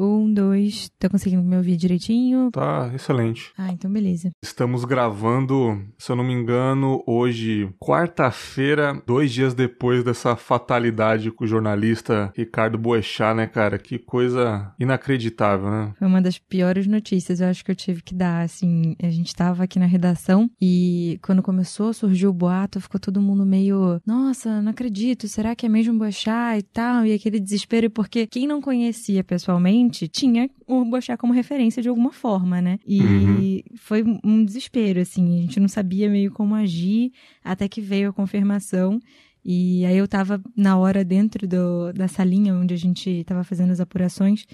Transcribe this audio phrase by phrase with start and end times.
[0.00, 0.49] Um, dois.
[0.98, 2.50] Tá conseguindo me ouvir direitinho?
[2.50, 3.52] Tá, excelente.
[3.56, 4.30] Ah, então beleza.
[4.42, 11.44] Estamos gravando, se eu não me engano, hoje, quarta-feira, dois dias depois dessa fatalidade com
[11.44, 13.78] o jornalista Ricardo Boechat, né, cara?
[13.78, 15.92] Que coisa inacreditável, né?
[15.98, 18.94] Foi uma das piores notícias, eu acho que eu tive que dar, assim.
[19.02, 23.44] A gente tava aqui na redação e quando começou, surgiu o boato, ficou todo mundo
[23.46, 27.04] meio, nossa, não acredito, será que é mesmo Boechat e tal?
[27.06, 32.12] E aquele desespero, porque quem não conhecia pessoalmente tinha o Boechat como referência de alguma
[32.12, 32.78] forma, né?
[32.86, 33.76] E Uhum.
[33.78, 37.12] foi um desespero, assim, a gente não sabia meio como agir,
[37.44, 39.00] até que veio a confirmação.
[39.44, 43.70] E aí eu tava na hora dentro do, da salinha onde a gente tava fazendo
[43.70, 44.44] as apurações.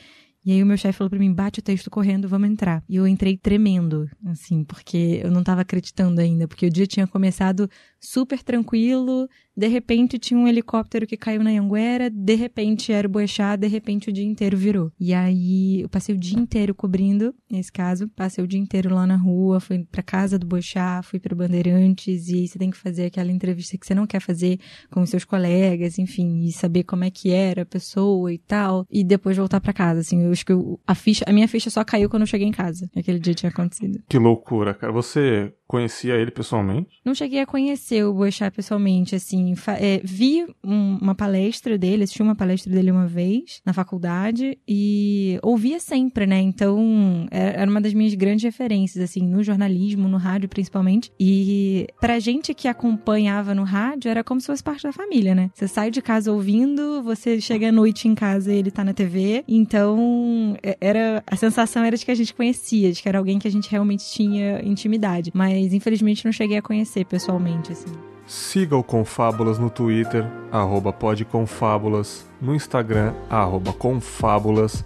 [0.45, 2.85] E aí o meu chefe falou pra mim, bate o texto correndo, vamos entrar.
[2.89, 7.05] E eu entrei tremendo, assim, porque eu não tava acreditando ainda, porque o dia tinha
[7.05, 7.69] começado
[8.01, 13.11] super tranquilo, de repente tinha um helicóptero que caiu na Anguera, de repente era o
[13.11, 14.93] Boechat, de repente o dia inteiro virou.
[15.01, 19.07] E aí eu passei o dia inteiro cobrindo, nesse caso, passei o dia inteiro lá
[19.07, 22.77] na rua, fui pra casa do Boechat, fui pro Bandeirantes, e aí você tem que
[22.77, 24.59] fazer aquela entrevista que você não quer fazer
[24.91, 28.87] com os seus colegas, enfim, e saber como é que era a pessoa e tal,
[28.91, 31.71] e depois voltar pra casa, assim, eu acho que eu- a ficha, a minha ficha
[31.71, 34.01] só caiu quando eu cheguei em casa, aquele dia tinha acontecido.
[34.09, 34.93] Que loucura, cara.
[34.93, 36.89] Você conhecia ele pessoalmente?
[37.05, 39.55] Não cheguei a conhecer o Boechat pessoalmente, assim.
[39.81, 45.39] é, vi um- uma palestra dele, assisti uma palestra dele uma vez na faculdade e
[45.43, 46.41] ouvia sempre, né?
[46.41, 51.11] Então, é- era uma das minhas grandes referências, assim, no jornalismo, no rádio principalmente.
[51.19, 55.51] E pra gente que acompanhava no rádio, era como se fosse parte da família, né?
[55.55, 58.93] Você sai de casa ouvindo, você chega à noite em casa e ele tá na
[58.95, 59.45] TV.
[59.49, 63.39] Então, é- era a sensação era de que a gente conhecia, de que era alguém
[63.39, 65.31] que a gente realmente tinha intimidade.
[65.35, 67.93] Mas, infelizmente, não cheguei a conhecer pessoalmente, assim.
[68.27, 74.85] Siga o Confábulas no Twitter, arroba podconfábulas, no Instagram, arroba confábulas.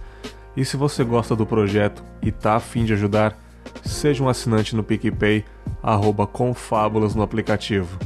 [0.54, 3.38] E se você gosta do projeto e tá afim de ajudar,
[3.82, 5.44] seja um assinante no PicPay,
[5.82, 7.98] arroba confábulas no aplicativo.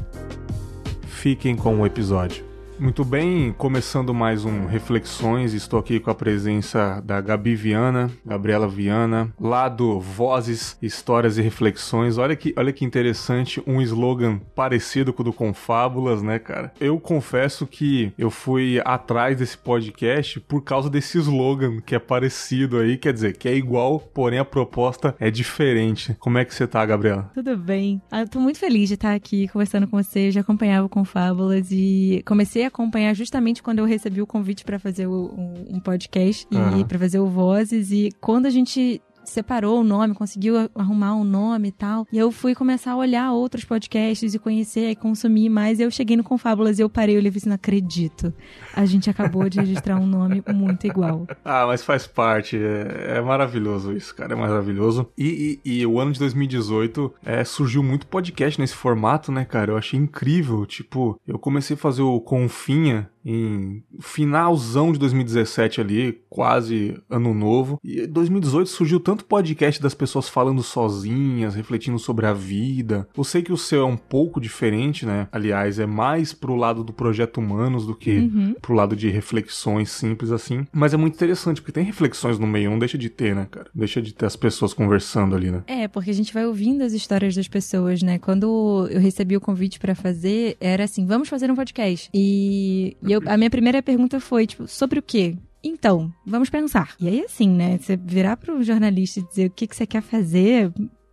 [1.09, 2.54] Fiquem com o episódio.
[2.79, 8.67] Muito bem, começando mais um Reflexões, estou aqui com a presença da Gabi Viana, Gabriela
[8.67, 12.19] Viana, lá do Vozes, Histórias e Reflexões.
[12.19, 16.73] Olha que, olha que interessante, um slogan parecido com o do Confábulas, né, cara?
[16.81, 22.79] Eu confesso que eu fui atrás desse podcast por causa desse slogan que é parecido
[22.79, 26.15] aí, quer dizer, que é igual, porém a proposta é diferente.
[26.19, 27.31] Como é que você tá, Gabriela?
[27.35, 28.03] Tudo bem.
[28.11, 30.33] Ah, eu tô muito feliz de estar aqui conversando com você.
[30.33, 34.79] Já acompanhava o Confábulas e comecei a acompanhar justamente quando eu recebi o convite para
[34.79, 36.47] fazer o- um, um podcast
[36.81, 37.91] e para fazer o Vozes.
[37.91, 39.01] E quando a gente
[39.31, 42.07] separou o nome, conseguiu arrumar um nome e tal.
[42.13, 45.81] E eu fui começar a olhar outros podcasts e conhecer e consumir mais.
[45.81, 48.33] Eu cheguei no Confábulas e eu parei e falei assim, não acredito.
[48.75, 51.27] A gente acabou de registrar um nome muito igual.
[51.45, 52.57] Ah, mas faz parte.
[52.57, 54.33] É, é maravilhoso isso, cara.
[54.33, 55.07] É maravilhoso.
[55.17, 59.73] E, e- e o ano de 2018 é, surgiu muito podcast nesse formato, né, cara?
[59.73, 60.65] Eu achei incrível.
[60.67, 67.79] Tipo, eu comecei a fazer o Confinha em finalzão de 2017 ali, quase ano novo.
[67.83, 73.09] E 2018 surgiu tanto podcast das pessoas falando sozinhas, refletindo sobre a vida.
[73.17, 75.29] Eu sei que o seu é um pouco diferente, né?
[75.33, 78.55] Aliás, é mais pro lado do projeto Humanos do que Uhum.
[78.61, 80.67] pro lado de reflexões simples assim.
[80.73, 83.69] Mas é muito interessante, porque tem reflexões no meio, não deixa de ter, né, cara?
[83.75, 85.63] Deixa de ter as pessoas conversando ali, né?
[85.67, 88.19] É, porque a gente vai ouvindo as histórias das pessoas, né?
[88.19, 92.09] Quando eu recebi o convite pra fazer, era assim, vamos fazer um podcast.
[92.15, 95.37] E, e eu- a minha primeira pergunta foi, tipo, sobre o quê?
[95.63, 96.95] Então, vamos pensar.
[97.01, 97.79] E aí, assim, né?
[97.81, 100.71] Você virar pro jornalista e dizer o que, que você quer fazer,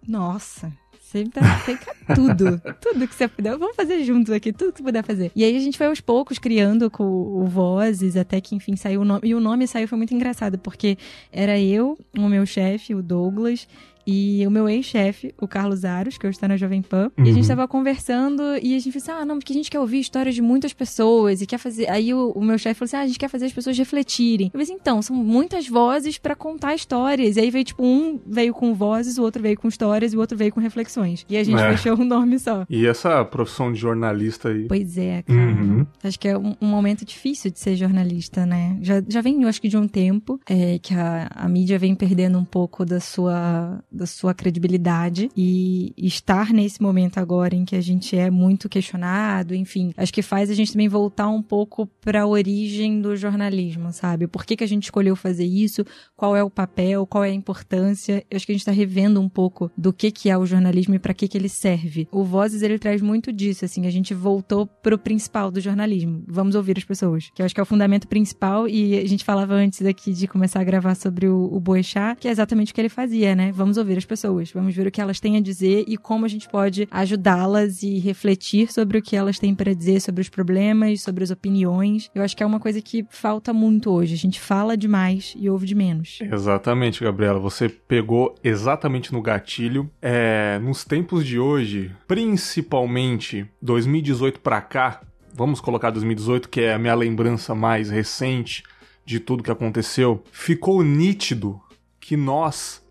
[0.07, 0.71] nossa.
[0.99, 1.41] Você tá,
[2.15, 2.61] tudo.
[2.79, 3.57] tudo que você puder.
[3.57, 5.29] Vamos fazer juntos aqui, tudo que você puder fazer.
[5.35, 9.01] E aí a gente foi aos poucos criando com o Vozes, até que enfim saiu
[9.01, 9.21] o nome.
[9.25, 10.97] E o nome saiu foi muito engraçado, porque
[11.31, 13.67] era eu, o meu chefe, o Douglas,
[14.11, 17.11] e o meu ex-chefe, o Carlos Aros, que hoje está na Jovem Pan.
[17.17, 17.33] E a Uhum.
[17.33, 19.99] gente tava conversando e a gente falou assim: ah, não, porque a gente quer ouvir
[19.99, 21.89] histórias de muitas pessoas e quer fazer.
[21.89, 24.47] Aí o, o meu chefe falou assim: ah, a gente quer fazer as pessoas refletirem.
[24.47, 27.37] Eu falei assim: então, são muitas vozes pra contar histórias.
[27.37, 30.19] E aí veio, tipo, um veio com vozes, o outro veio com histórias e o
[30.19, 31.25] outro veio com reflexões.
[31.29, 31.71] E a gente É.
[31.75, 32.65] fechou um nome só.
[32.69, 34.65] E essa profissão de jornalista aí.
[34.67, 35.39] Pois é, cara.
[35.39, 35.85] Uhum.
[36.03, 38.77] Acho que é um, um momento difícil de ser jornalista, né?
[38.81, 41.93] Já, já vem, eu acho que de um tempo, é, que a, a mídia vem
[41.95, 47.75] perdendo um pouco da sua, da sua credibilidade e estar nesse momento agora em que
[47.75, 51.87] a gente é muito questionado, enfim, acho que faz a gente também voltar um pouco
[52.01, 54.27] para a origem do jornalismo, sabe?
[54.27, 55.85] Por que, que a gente escolheu fazer isso?
[56.15, 57.05] Qual é o papel?
[57.05, 58.25] Qual é a importância?
[58.29, 60.95] Eu acho que a gente está revendo um pouco do que, que é o jornalismo
[60.95, 62.07] e para que, que ele serve.
[62.11, 66.23] O Vozes, ele traz muito disso, assim, a gente voltou pro principal do jornalismo.
[66.27, 69.23] Vamos ouvir as pessoas, que eu acho que é o fundamento principal e a gente
[69.23, 72.75] falava antes aqui de começar a gravar sobre o, o Boechat, que é exatamente o
[72.75, 73.51] que ele fazia, né?
[73.51, 76.27] Vamos ouvir as pessoas, vamos ver o que elas têm a dizer e como a
[76.27, 81.01] gente pode ajudá-las e refletir sobre o que elas têm para dizer sobre os problemas,
[81.01, 82.09] sobre as opiniões.
[82.13, 84.13] Eu acho que é uma coisa que falta muito hoje.
[84.13, 86.19] A gente fala demais e ouve de menos.
[86.21, 87.39] Exatamente, Gabriela.
[87.39, 89.89] Você pegou exatamente no gatilho.
[90.01, 95.01] É, nos tempos de hoje, principalmente 2018 para cá,
[95.33, 98.63] vamos colocar 2018, que é a minha lembrança mais recente
[99.05, 101.59] de tudo que aconteceu, ficou nítido
[101.99, 102.81] que nós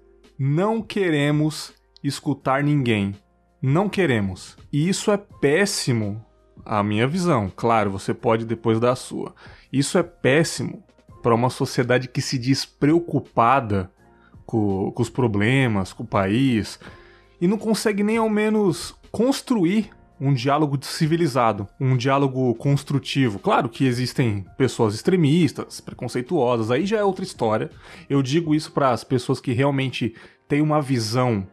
[0.42, 3.14] não queremos escutar ninguém.
[3.60, 4.56] Não queremos.
[4.72, 6.24] E isso é péssimo,
[6.64, 7.52] a minha visão.
[7.54, 9.34] Claro, você pode depois dar a sua.
[9.70, 10.82] Isso é péssimo
[11.22, 13.92] para uma sociedade que se diz preocupada
[14.46, 16.80] com, com os problemas, com o país,
[17.38, 19.90] e não consegue nem ao menos construir
[20.20, 23.38] um diálogo civilizado, um diálogo construtivo.
[23.38, 27.70] Claro que existem pessoas extremistas, preconceituosas, aí já é outra história.
[28.08, 30.14] Eu digo isso para as pessoas que realmente
[30.46, 31.46] têm uma visão,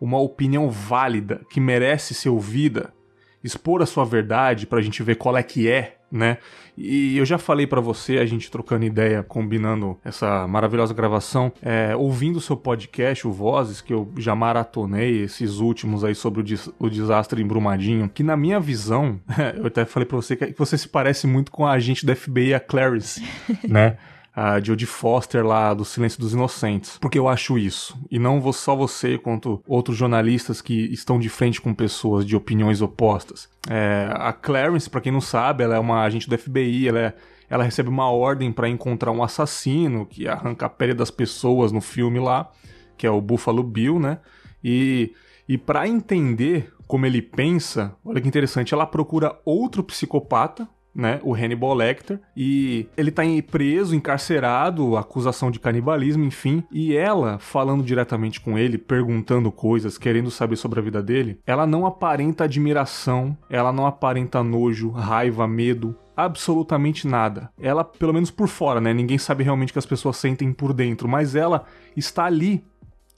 [0.00, 2.94] uma opinião válida, que merece ser ouvida,
[3.42, 6.38] expor a sua verdade para a gente ver qual é que é né?
[6.78, 11.94] E eu já falei para você, a gente trocando ideia, combinando essa maravilhosa gravação, é,
[11.96, 16.44] ouvindo o seu podcast, o Vozes, que eu já maratonei, esses últimos aí sobre o,
[16.44, 19.20] des o desastre em Brumadinho, que na minha visão,
[19.58, 22.54] eu até falei para você que você se parece muito com a agente da FBI,
[22.54, 23.22] a Clarice,
[23.68, 23.96] né?
[24.34, 26.98] A Jodie Foster lá do Silêncio dos Inocentes.
[26.98, 27.96] Porque eu acho isso.
[28.10, 32.82] E não só você, quanto outros jornalistas que estão de frente com pessoas de opiniões
[32.82, 33.48] opostas.
[33.68, 37.14] É, a Clarence, para quem não sabe, ela é uma agente do FBI, ela é
[37.48, 41.80] ela recebe uma ordem para encontrar um assassino que arranca a pele das pessoas no
[41.80, 42.50] filme lá,
[42.96, 44.18] que é o Buffalo Bill, né?
[44.62, 45.12] E,
[45.48, 51.34] e para entender como ele pensa, olha que interessante, ela procura outro psicopata né, o
[51.34, 58.40] Hannibal Lecter, e ele tá preso, encarcerado, acusação de canibalismo, enfim, e ela falando diretamente
[58.40, 63.72] com ele, perguntando coisas, querendo saber sobre a vida dele, ela não aparenta admiração, ela
[63.72, 67.50] não aparenta nojo, raiva, medo, absolutamente nada.
[67.60, 70.72] Ela, pelo menos por fora, né, ninguém sabe realmente o que as pessoas sentem por
[70.72, 71.64] dentro, mas ela
[71.96, 72.64] está ali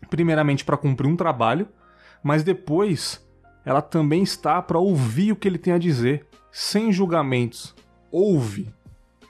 [0.08, 1.68] primeiramente para cumprir um trabalho,
[2.22, 3.24] mas depois
[3.64, 6.24] ela também está para ouvir o que ele tem a dizer
[6.58, 7.74] sem julgamentos.
[8.10, 8.72] Ouve,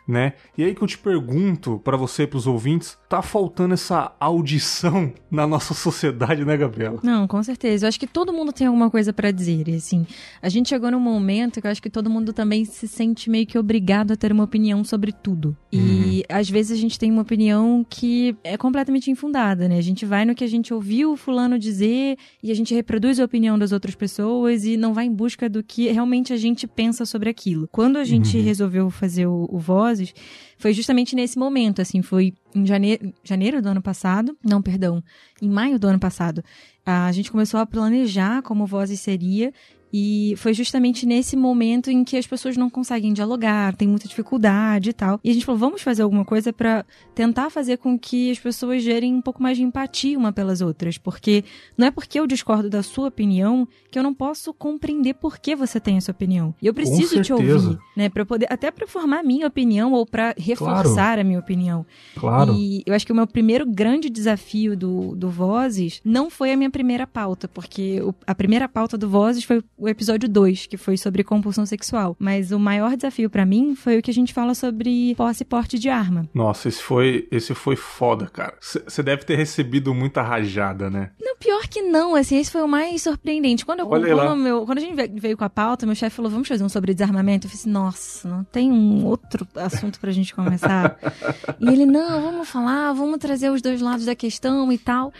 [0.07, 0.35] né?
[0.57, 5.13] E aí que eu te pergunto para você, para os ouvintes, tá faltando essa audição
[5.31, 7.01] na nossa sociedade, né, Gabriela?
[7.03, 7.87] Não, com certeza.
[7.87, 9.69] Eu acho que todo mundo tem alguma coisa para dizer.
[9.69, 10.07] E, assim,
[10.41, 13.47] a gente chegou num momento que eu acho que todo mundo também se sente meio
[13.47, 15.57] que obrigado a ter uma opinião sobre tudo.
[15.73, 16.23] E uhum.
[16.29, 19.79] às vezes a gente tem uma opinião que é completamente infundada, né?
[19.79, 23.19] A gente vai no que a gente ouviu o fulano dizer e a gente reproduz
[23.19, 26.67] a opinião das outras pessoas e não vai em busca do que realmente a gente
[26.67, 27.69] pensa sobre aquilo.
[27.73, 28.45] Quando a gente uhum.
[28.45, 29.59] resolveu fazer o, o
[29.97, 30.15] Vozes,
[30.59, 35.03] foi justamente nesse momento, assim, foi em janeiro, janeiro do ano passado, não, perdão,
[35.41, 36.45] em maio do ano passado,
[36.85, 39.53] a gente começou a planejar como Vozes seria
[39.99, 44.91] e foi justamente nesse momento em que as pessoas não conseguem dialogar, tem muita dificuldade
[44.91, 45.19] e tal.
[45.25, 46.85] E a gente falou, vamos fazer alguma coisa para
[47.15, 50.99] tentar fazer com que as pessoas gerem um pouco mais de empatia uma pelas outras,
[50.99, 51.45] porque
[51.79, 55.57] não é porque eu discordo da sua opinião que eu não posso compreender por que
[55.57, 56.55] você tem essa opinião.
[56.61, 60.05] E eu preciso te ouvir, né, para poder até para formar a minha opinião ou
[60.05, 61.21] para reforçar claro.
[61.23, 61.87] a minha opinião.
[62.17, 62.53] Claro.
[62.53, 66.57] E eu acho que o meu primeiro grande desafio do, do Vozes não foi a
[66.57, 70.97] minha primeira pauta, porque a primeira pauta do Vozes foi o episódio 2, que foi
[70.97, 72.17] sobre compulsão sexual.
[72.19, 75.47] Mas o maior desafio para mim foi o que a gente fala sobre posse e
[75.47, 76.29] porte de arma.
[76.35, 78.55] Nossa, esse foi, esse foi foda, cara.
[78.61, 81.11] Você deve ter recebido muita rajada, né?
[81.21, 83.65] Não, pior que não, assim, esse foi o mais surpreendente.
[83.65, 86.49] Quando eu quando, meu, quando a gente veio com a pauta, meu chefe falou: "Vamos
[86.49, 87.47] fazer um sobre desarmamento".
[87.47, 90.99] Eu falei assim: "Nossa, não tem um outro assunto pra gente começar?".
[91.61, 95.13] e ele: "Não, vamos falar, vamos trazer os dois lados da questão e tal".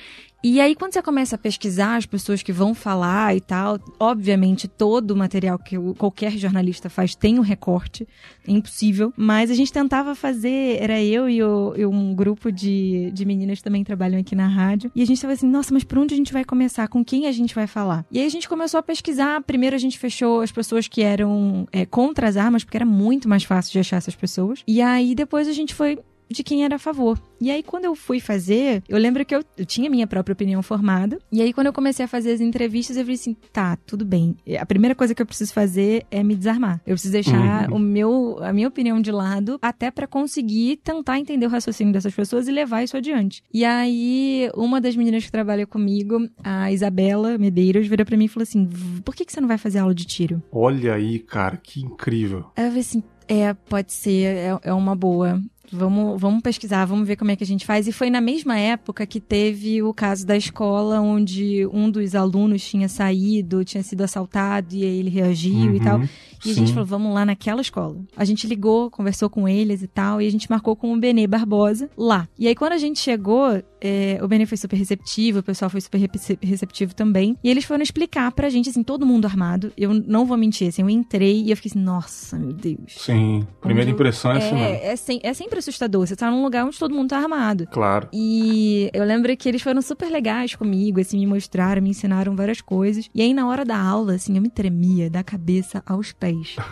[0.49, 4.69] E aí, quando você começa a pesquisar as pessoas que vão falar e tal, obviamente
[4.69, 8.07] todo o material que qualquer jornalista faz tem um recorte,
[8.47, 9.13] é impossível.
[9.17, 13.59] Mas a gente tentava fazer, era eu e, o, e um grupo de, de meninas
[13.59, 14.89] que também trabalham aqui na rádio.
[14.95, 16.87] E a gente tava assim, nossa, mas por onde a gente vai começar?
[16.87, 18.07] Com quem a gente vai falar?
[18.09, 19.43] E aí a gente começou a pesquisar.
[19.43, 23.29] Primeiro a gente fechou as pessoas que eram é, contra as armas, porque era muito
[23.29, 24.63] mais fácil de achar essas pessoas.
[24.65, 25.99] E aí depois a gente foi
[26.29, 27.21] de quem era a favor.
[27.41, 30.63] E aí, quando eu fui fazer, eu lembro que eu, eu tinha minha própria opinião
[30.63, 31.19] formada.
[31.31, 34.37] E aí, quando eu comecei a fazer as entrevistas, eu falei assim: tá, tudo bem.
[34.59, 36.81] A primeira coisa que eu preciso fazer é me desarmar.
[36.87, 37.77] Eu preciso deixar uhum.
[37.77, 42.15] o meu, a minha opinião de lado, até para conseguir tentar entender o raciocínio dessas
[42.15, 43.43] pessoas e levar isso adiante.
[43.53, 48.29] E aí, uma das meninas que trabalha comigo, a Isabela Medeiros, virou para mim e
[48.29, 48.69] falou assim:
[49.05, 50.43] por que, que você não vai fazer aula de tiro?
[50.51, 52.47] Olha aí, cara, que incrível.
[52.57, 55.41] Aí eu falei assim: é, pode ser, é, é uma boa.
[55.73, 57.87] Vamos, vamos pesquisar, vamos ver como é que a gente faz.
[57.87, 62.65] E foi na mesma época que teve o caso da escola, onde um dos alunos
[62.65, 66.01] tinha saído, tinha sido assaltado e aí ele reagiu uhum, e tal.
[66.03, 66.09] E
[66.45, 66.51] sim.
[66.51, 67.97] a gente falou, vamos lá naquela escola.
[68.17, 71.27] A gente ligou, conversou com eles e tal, e a gente marcou com o Benê
[71.27, 72.29] Barbosa lá.
[72.39, 75.81] E aí quando a gente chegou, é, o Benê foi super receptivo, o pessoal foi
[75.81, 76.01] super
[76.43, 77.37] receptivo também.
[77.43, 79.73] E eles foram explicar pra gente, assim, todo mundo armado.
[79.77, 82.97] Eu não vou mentir, assim, eu entrei e eu fiquei assim, nossa, meu Deus.
[82.99, 84.73] Sim, primeira impressão é, é assim, né?
[84.73, 86.07] É, é, é sempre assustador.
[86.07, 87.67] Você tá num lugar onde todo mundo tá armado.
[87.67, 88.09] Claro.
[88.13, 92.61] E eu lembro que eles foram super legais comigo, assim, me mostraram, me ensinaram várias
[92.61, 93.09] coisas.
[93.15, 96.57] E aí, na hora da aula, assim, eu me tremia da cabeça aos pés.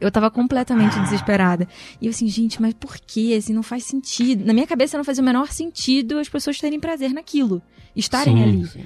[0.00, 1.68] Eu tava completamente desesperada.
[2.00, 3.36] E eu assim, gente, mas por que?
[3.36, 4.44] Assim, não faz sentido.
[4.44, 7.62] Na minha cabeça não fazia o menor sentido as pessoas terem prazer naquilo.
[7.94, 8.66] Estarem sim, ali.
[8.66, 8.84] Sim.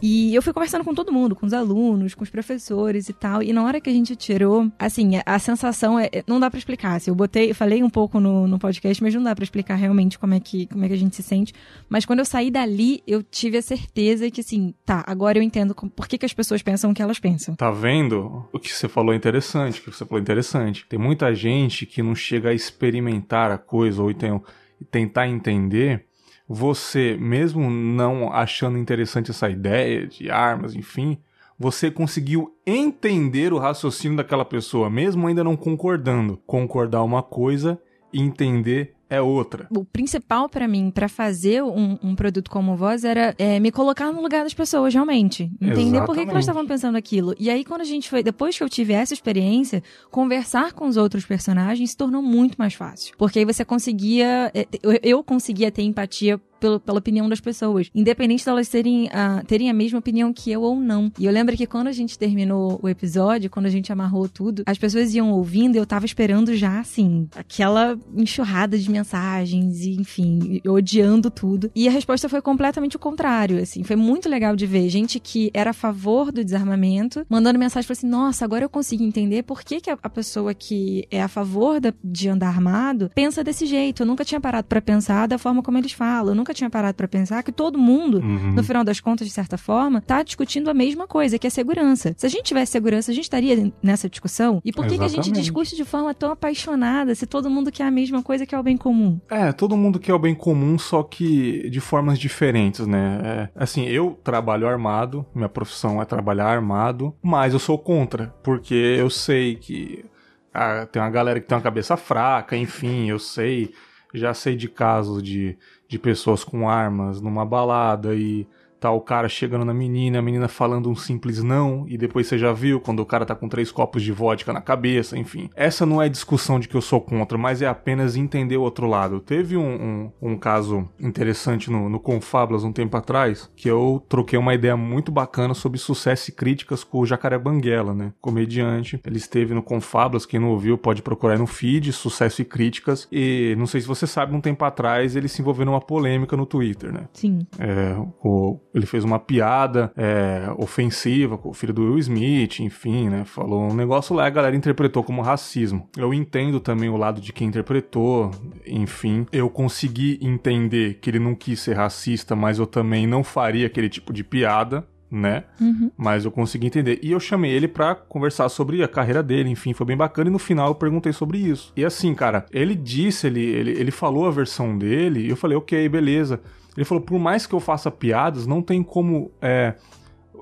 [0.00, 3.42] E eu fui conversando com todo mundo, com os alunos, com os professores e tal.
[3.42, 6.08] E na hora que a gente tirou, assim, a, sensação é.
[6.26, 6.96] Não dá para explicar.
[6.96, 10.18] Assim, eu botei, falei um pouco no, no podcast, mas não dá para explicar realmente
[10.18, 11.52] como é, que, como é que a gente se sente.
[11.88, 15.74] Mas quando eu saí dali, eu tive a certeza que, assim, tá, agora eu entendo
[15.74, 17.56] por que, que as pessoas pensam o que elas pensam.
[17.56, 18.46] Tá vendo?
[18.52, 20.86] O que você falou é interessante, o que você falou é interessante.
[20.88, 24.42] Tem muita gente que não chega a experimentar a coisa ou então
[24.90, 26.07] tentar entender
[26.48, 31.18] você, mesmo não achando interessante essa ideia de armas, enfim,
[31.58, 36.40] você conseguiu entender o raciocínio daquela pessoa, mesmo ainda não concordando.
[36.46, 37.78] Concordar uma coisa
[38.12, 39.66] entender é outra.
[39.70, 44.12] O principal para mim, para fazer um, um, produto como Voz, era é, me colocar
[44.12, 45.44] no lugar das pessoas, realmente.
[45.60, 46.06] Entender Exatamente.
[46.06, 47.34] por que, que elas estavam pensando aquilo.
[47.38, 50.96] E aí, quando a gente foi, depois que eu tive essa experiência, conversar com os
[50.96, 53.14] outros personagens se tornou muito mais fácil.
[53.16, 54.66] Porque aí você conseguia, é,
[55.02, 59.70] eu conseguia ter empatia pelo, pela opinião das pessoas, independente de elas terem, uh, terem
[59.70, 61.10] a mesma opinião que eu ou não.
[61.18, 64.62] E eu lembro que quando a gente terminou o episódio, quando a gente amarrou tudo,
[64.66, 69.92] as pessoas iam ouvindo e eu tava esperando já, assim, aquela enxurrada de mensagens e,
[69.92, 71.70] enfim, odiando tudo.
[71.74, 73.82] E a resposta foi completamente o contrário, assim.
[73.82, 77.98] Foi muito legal de ver gente que era a favor do desarmamento, mandando mensagem falando
[77.98, 81.28] assim, nossa, agora eu consigo entender por que, que a, a pessoa que é a
[81.28, 84.02] favor da, de andar armado pensa desse jeito.
[84.02, 86.32] Eu nunca tinha parado para pensar da forma como eles falam.
[86.32, 88.52] Eu nunca tinha parado para pensar que todo mundo, uhum.
[88.52, 92.14] no final das contas, de certa forma, tá discutindo a mesma coisa, que é segurança.
[92.16, 94.60] Se a gente tivesse segurança, a gente estaria nessa discussão.
[94.64, 97.84] E por que, que a gente discute de forma tão apaixonada se todo mundo quer
[97.84, 99.20] a mesma coisa que é o bem comum?
[99.30, 103.20] É, todo mundo quer o bem comum, só que de formas diferentes, né?
[103.24, 108.74] É, assim, eu trabalho armado, minha profissão é trabalhar armado, mas eu sou contra, porque
[108.74, 110.04] eu sei que
[110.52, 113.72] ah, tem uma galera que tem uma cabeça fraca, enfim, eu sei,
[114.12, 115.56] já sei de casos de
[115.88, 118.46] de pessoas com armas numa balada e
[118.80, 122.38] tá o cara chegando na menina, a menina falando um simples não, e depois você
[122.38, 125.50] já viu quando o cara tá com três copos de vodka na cabeça, enfim.
[125.54, 128.86] Essa não é discussão de que eu sou contra, mas é apenas entender o outro
[128.86, 129.20] lado.
[129.20, 134.38] Teve um, um, um caso interessante no, no Confablas um tempo atrás, que eu troquei
[134.38, 138.12] uma ideia muito bacana sobre sucesso e críticas com o Jacaré Banguela, né?
[138.20, 139.00] Comediante.
[139.04, 143.08] Ele esteve no Confablas, quem não ouviu pode procurar no feed, sucesso e críticas.
[143.10, 146.46] E não sei se você sabe, um tempo atrás ele se envolveu numa polêmica no
[146.46, 147.08] Twitter, né?
[147.12, 147.40] Sim.
[147.58, 153.08] É, o ele fez uma piada é, ofensiva com o filho do Will Smith, enfim,
[153.08, 153.24] né?
[153.24, 155.88] Falou um negócio lá, a galera interpretou como racismo.
[155.96, 158.30] Eu entendo também o lado de quem interpretou,
[158.66, 159.26] enfim.
[159.32, 163.88] Eu consegui entender que ele não quis ser racista, mas eu também não faria aquele
[163.88, 165.44] tipo de piada né?
[165.60, 165.90] Uhum.
[165.96, 166.98] Mas eu consegui entender.
[167.02, 170.28] E eu chamei ele para conversar sobre a carreira dele, enfim, foi bem bacana.
[170.28, 171.72] E no final eu perguntei sobre isso.
[171.76, 175.56] E assim, cara, ele disse, ele, ele, ele falou a versão dele, e eu falei,
[175.56, 176.40] ok, beleza.
[176.78, 179.74] Ele falou: por mais que eu faça piadas, não tem como é,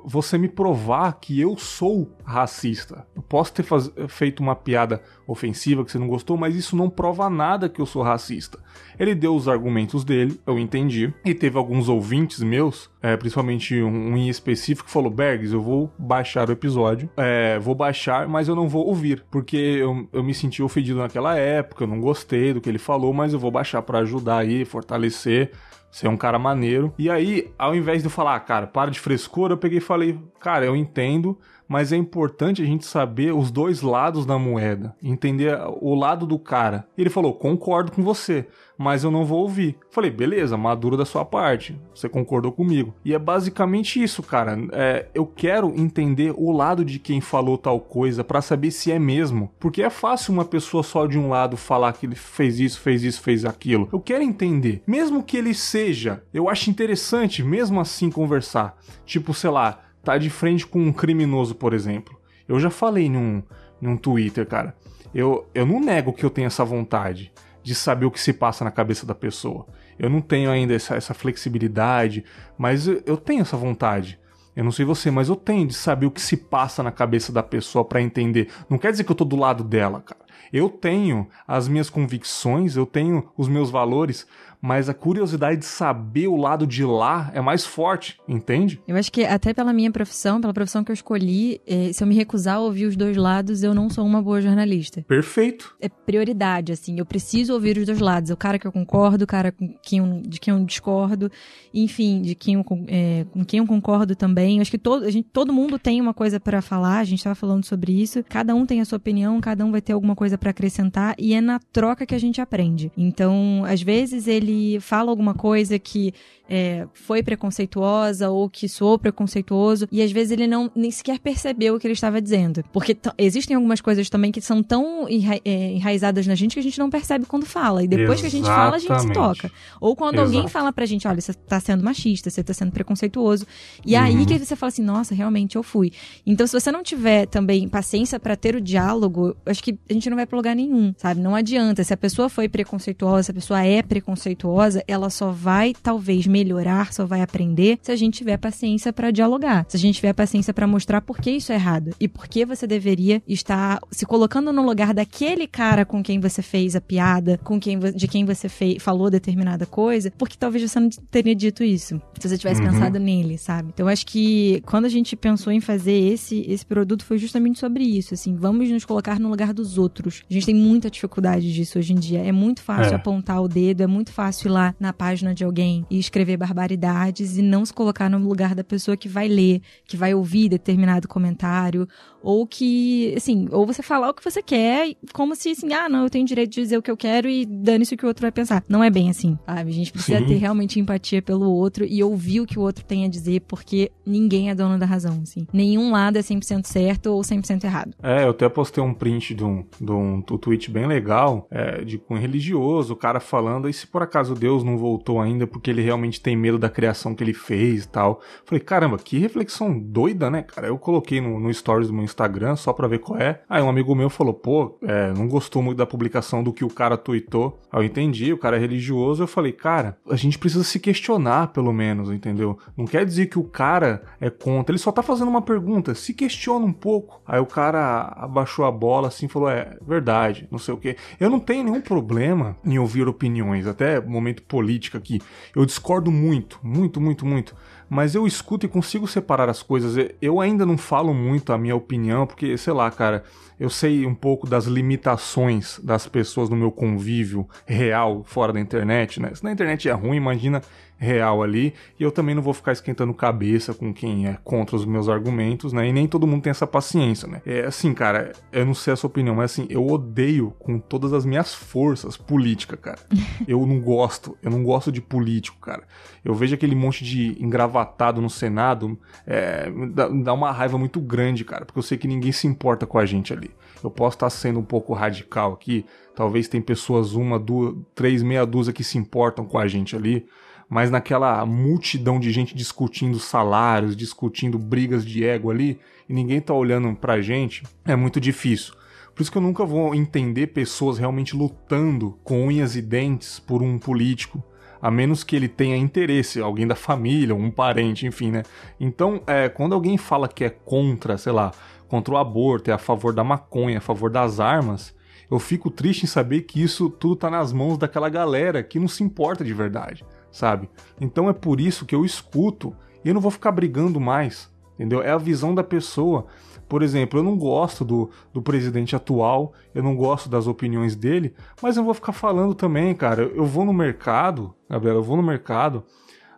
[0.04, 3.06] você me provar que eu sou racista.
[3.16, 3.90] Eu posso ter faz...
[4.06, 7.86] feito uma piada ofensiva que você não gostou, mas isso não prova nada que eu
[7.86, 8.58] sou racista.
[8.98, 14.14] Ele deu os argumentos dele, eu entendi, e teve alguns ouvintes meus, é, principalmente um,
[14.14, 18.54] em específico, que falou: Bergs, eu vou baixar o episódio, é, vou baixar, mas eu
[18.54, 22.60] não vou ouvir, porque eu, eu me senti ofendido naquela época, eu não gostei do
[22.60, 25.50] que ele falou, mas eu vou baixar para ajudar aí, fortalecer
[25.96, 26.92] você é um cara maneiro.
[26.98, 29.80] E aí, ao invés de eu falar, ah, cara, para de frescura, eu peguei e
[29.80, 34.94] falei, cara, eu entendo, mas é importante a gente saber os dois lados da moeda,
[35.02, 36.86] entender o lado do cara.
[36.98, 38.46] Ele falou: concordo com você,
[38.78, 39.76] mas eu não vou ouvir.
[39.90, 42.94] Falei, beleza, maduro da sua parte, você concordou comigo.
[43.04, 44.58] E é basicamente isso, cara.
[44.72, 48.98] É, eu quero entender o lado de quem falou tal coisa para saber se é
[48.98, 49.50] mesmo.
[49.58, 53.02] Porque é fácil uma pessoa só de um lado falar que ele fez isso, fez
[53.02, 53.88] isso, fez aquilo.
[53.92, 54.82] Eu quero entender.
[54.86, 58.76] Mesmo que ele seja, eu acho interessante, mesmo assim, conversar.
[59.04, 62.16] Tipo, sei lá, tá de frente com um criminoso, por exemplo.
[62.48, 63.42] Eu já falei num,
[63.80, 64.74] num Twitter, cara.
[65.14, 67.32] Eu, eu não nego que eu tenho essa vontade
[67.66, 69.66] de saber o que se passa na cabeça da pessoa.
[69.98, 72.24] Eu não tenho ainda essa, essa flexibilidade,
[72.56, 74.20] mas eu, eu tenho essa vontade.
[74.54, 77.32] Eu não sei você, mas eu tenho de saber o que se passa na cabeça
[77.32, 78.48] da pessoa para entender.
[78.70, 80.20] Não quer dizer que eu tô do lado dela, cara.
[80.52, 84.26] Eu tenho as minhas convicções, eu tenho os meus valores,
[84.66, 88.80] mas a curiosidade de saber o lado de lá é mais forte, entende?
[88.88, 92.06] Eu acho que até pela minha profissão, pela profissão que eu escolhi, eh, se eu
[92.08, 95.02] me recusar a ouvir os dois lados, eu não sou uma boa jornalista.
[95.02, 95.76] Perfeito.
[95.80, 96.98] É prioridade, assim.
[96.98, 98.30] Eu preciso ouvir os dois lados.
[98.30, 101.30] O cara que eu concordo, o cara com quem eu, de quem eu discordo,
[101.72, 104.56] enfim, de quem eu, é, com quem eu concordo também.
[104.56, 107.18] Eu acho que todo, a gente, todo mundo tem uma coisa para falar, a gente
[107.18, 108.24] estava falando sobre isso.
[108.28, 111.34] Cada um tem a sua opinião, cada um vai ter alguma coisa para acrescentar e
[111.34, 112.90] é na troca que a gente aprende.
[112.96, 116.14] Então, às vezes ele ele fala alguma coisa que
[116.48, 121.74] é, foi preconceituosa ou que soou preconceituoso e às vezes ele não nem sequer percebeu
[121.74, 122.64] o que ele estava dizendo.
[122.72, 126.62] Porque existem algumas coisas também que são tão enra é, enraizadas na gente que a
[126.62, 127.82] gente não percebe quando fala.
[127.82, 128.20] E depois Exatamente.
[128.20, 129.52] que a gente fala, a gente se toca.
[129.80, 130.26] Ou quando Exato.
[130.26, 133.46] alguém fala pra gente, olha, você tá sendo machista, você tá sendo preconceituoso.
[133.84, 134.02] E uhum.
[134.02, 135.92] aí que você fala assim, nossa, realmente eu fui.
[136.24, 140.08] Então, se você não tiver também paciência para ter o diálogo, acho que a gente
[140.08, 141.20] não vai pra lugar nenhum, sabe?
[141.20, 141.84] Não adianta.
[141.84, 146.92] Se a pessoa foi preconceituosa, se a pessoa é preconceituosa, ela só vai, talvez, melhorar,
[146.92, 150.52] só vai aprender se a gente tiver paciência para dialogar, se a gente tiver paciência
[150.52, 154.52] para mostrar por que isso é errado e por que você deveria estar se colocando
[154.52, 158.48] no lugar daquele cara com quem você fez a piada, com quem de quem você
[158.48, 162.70] fez, falou determinada coisa, porque talvez você não teria dito isso se você tivesse uhum.
[162.70, 163.70] pensado nele, sabe?
[163.72, 167.84] Então acho que quando a gente pensou em fazer esse esse produto foi justamente sobre
[167.84, 170.05] isso, assim, vamos nos colocar no lugar dos outros.
[170.08, 172.20] A gente tem muita dificuldade disso hoje em dia.
[172.20, 172.96] É muito fácil é.
[172.96, 177.36] apontar o dedo, é muito fácil ir lá na página de alguém e escrever barbaridades
[177.38, 181.08] e não se colocar no lugar da pessoa que vai ler, que vai ouvir determinado
[181.08, 181.88] comentário,
[182.26, 186.02] ou que, assim, ou você falar o que você quer, como se assim, ah, não,
[186.02, 188.22] eu tenho direito de dizer o que eu quero e dane-se o que o outro
[188.22, 188.64] vai pensar.
[188.68, 189.70] Não é bem assim, sabe?
[189.70, 190.26] A gente precisa Sim.
[190.26, 193.92] ter realmente empatia pelo outro e ouvir o que o outro tem a dizer, porque
[194.04, 195.46] ninguém é dono da razão, assim.
[195.52, 197.94] Nenhum lado é 100% certo ou 100% errado.
[198.02, 202.00] É, eu até postei um print de um, de um, tweet bem legal, é, de
[202.08, 205.82] um religioso, o cara falando, e se por acaso Deus não voltou ainda porque ele
[205.82, 208.20] realmente tem medo da criação que ele fez e tal.
[208.44, 210.66] Falei, caramba, que reflexão doida, né, cara?
[210.66, 213.42] Eu coloquei no, no stories do meu Instagram só pra ver qual é.
[213.48, 216.70] Aí um amigo meu falou, pô, é, não gostou muito da publicação do que o
[216.70, 217.60] cara tweetou.
[217.72, 219.22] Aí eu entendi, o cara é religioso.
[219.22, 222.58] Eu falei, cara, a gente precisa se questionar, pelo menos, entendeu?
[222.76, 226.12] Não quer dizer que o cara é contra, ele só tá fazendo uma pergunta, se
[226.12, 227.20] questiona um pouco.
[227.26, 230.96] Aí o cara abaixou a bola assim falou, é, verdade, não sei o que.
[231.18, 235.20] Eu não tenho nenhum problema em ouvir opiniões, até momento político aqui.
[235.54, 237.54] Eu discordo muito, muito, muito, muito
[237.88, 239.96] mas eu escuto e consigo separar as coisas.
[240.20, 243.24] Eu ainda não falo muito a minha opinião, porque, sei lá, cara,
[243.58, 249.20] eu sei um pouco das limitações das pessoas no meu convívio real fora da internet,
[249.20, 249.34] né?
[249.34, 250.62] Se na internet é ruim, imagina
[250.98, 254.84] real ali, e eu também não vou ficar esquentando cabeça com quem é contra os
[254.84, 255.88] meus argumentos, né?
[255.88, 257.42] E nem todo mundo tem essa paciência, né?
[257.44, 261.12] É assim, cara, eu não sei a sua opinião, mas assim, eu odeio com todas
[261.12, 262.98] as minhas forças política, cara.
[263.46, 265.82] Eu não gosto, eu não gosto de político, cara.
[266.24, 271.44] Eu vejo aquele monte de engravatado no Senado, é, dá, dá uma raiva muito grande,
[271.44, 273.45] cara, porque eu sei que ninguém se importa com a gente ali.
[273.82, 275.84] Eu posso estar sendo um pouco radical aqui,
[276.14, 280.26] talvez tem pessoas, uma, duas, três, meia dúzia que se importam com a gente ali,
[280.68, 286.52] mas naquela multidão de gente discutindo salários, discutindo brigas de ego ali, e ninguém tá
[286.52, 288.74] olhando pra gente, é muito difícil.
[289.14, 293.62] Por isso que eu nunca vou entender pessoas realmente lutando com unhas e dentes por
[293.62, 294.44] um político,
[294.80, 298.42] a menos que ele tenha interesse, alguém da família, um parente, enfim, né?
[298.78, 301.50] Então, é, quando alguém fala que é contra, sei lá,
[301.88, 304.94] contra o aborto, é a favor da maconha, a favor das armas,
[305.30, 308.88] eu fico triste em saber que isso tudo tá nas mãos daquela galera que não
[308.88, 310.04] se importa de verdade
[310.36, 310.68] sabe?
[311.00, 315.02] Então é por isso que eu escuto e eu não vou ficar brigando mais, entendeu?
[315.02, 316.26] É a visão da pessoa.
[316.68, 321.34] Por exemplo, eu não gosto do, do presidente atual, eu não gosto das opiniões dele,
[321.62, 323.22] mas eu vou ficar falando também, cara.
[323.22, 325.84] Eu vou no mercado, Gabriela, eu vou no mercado,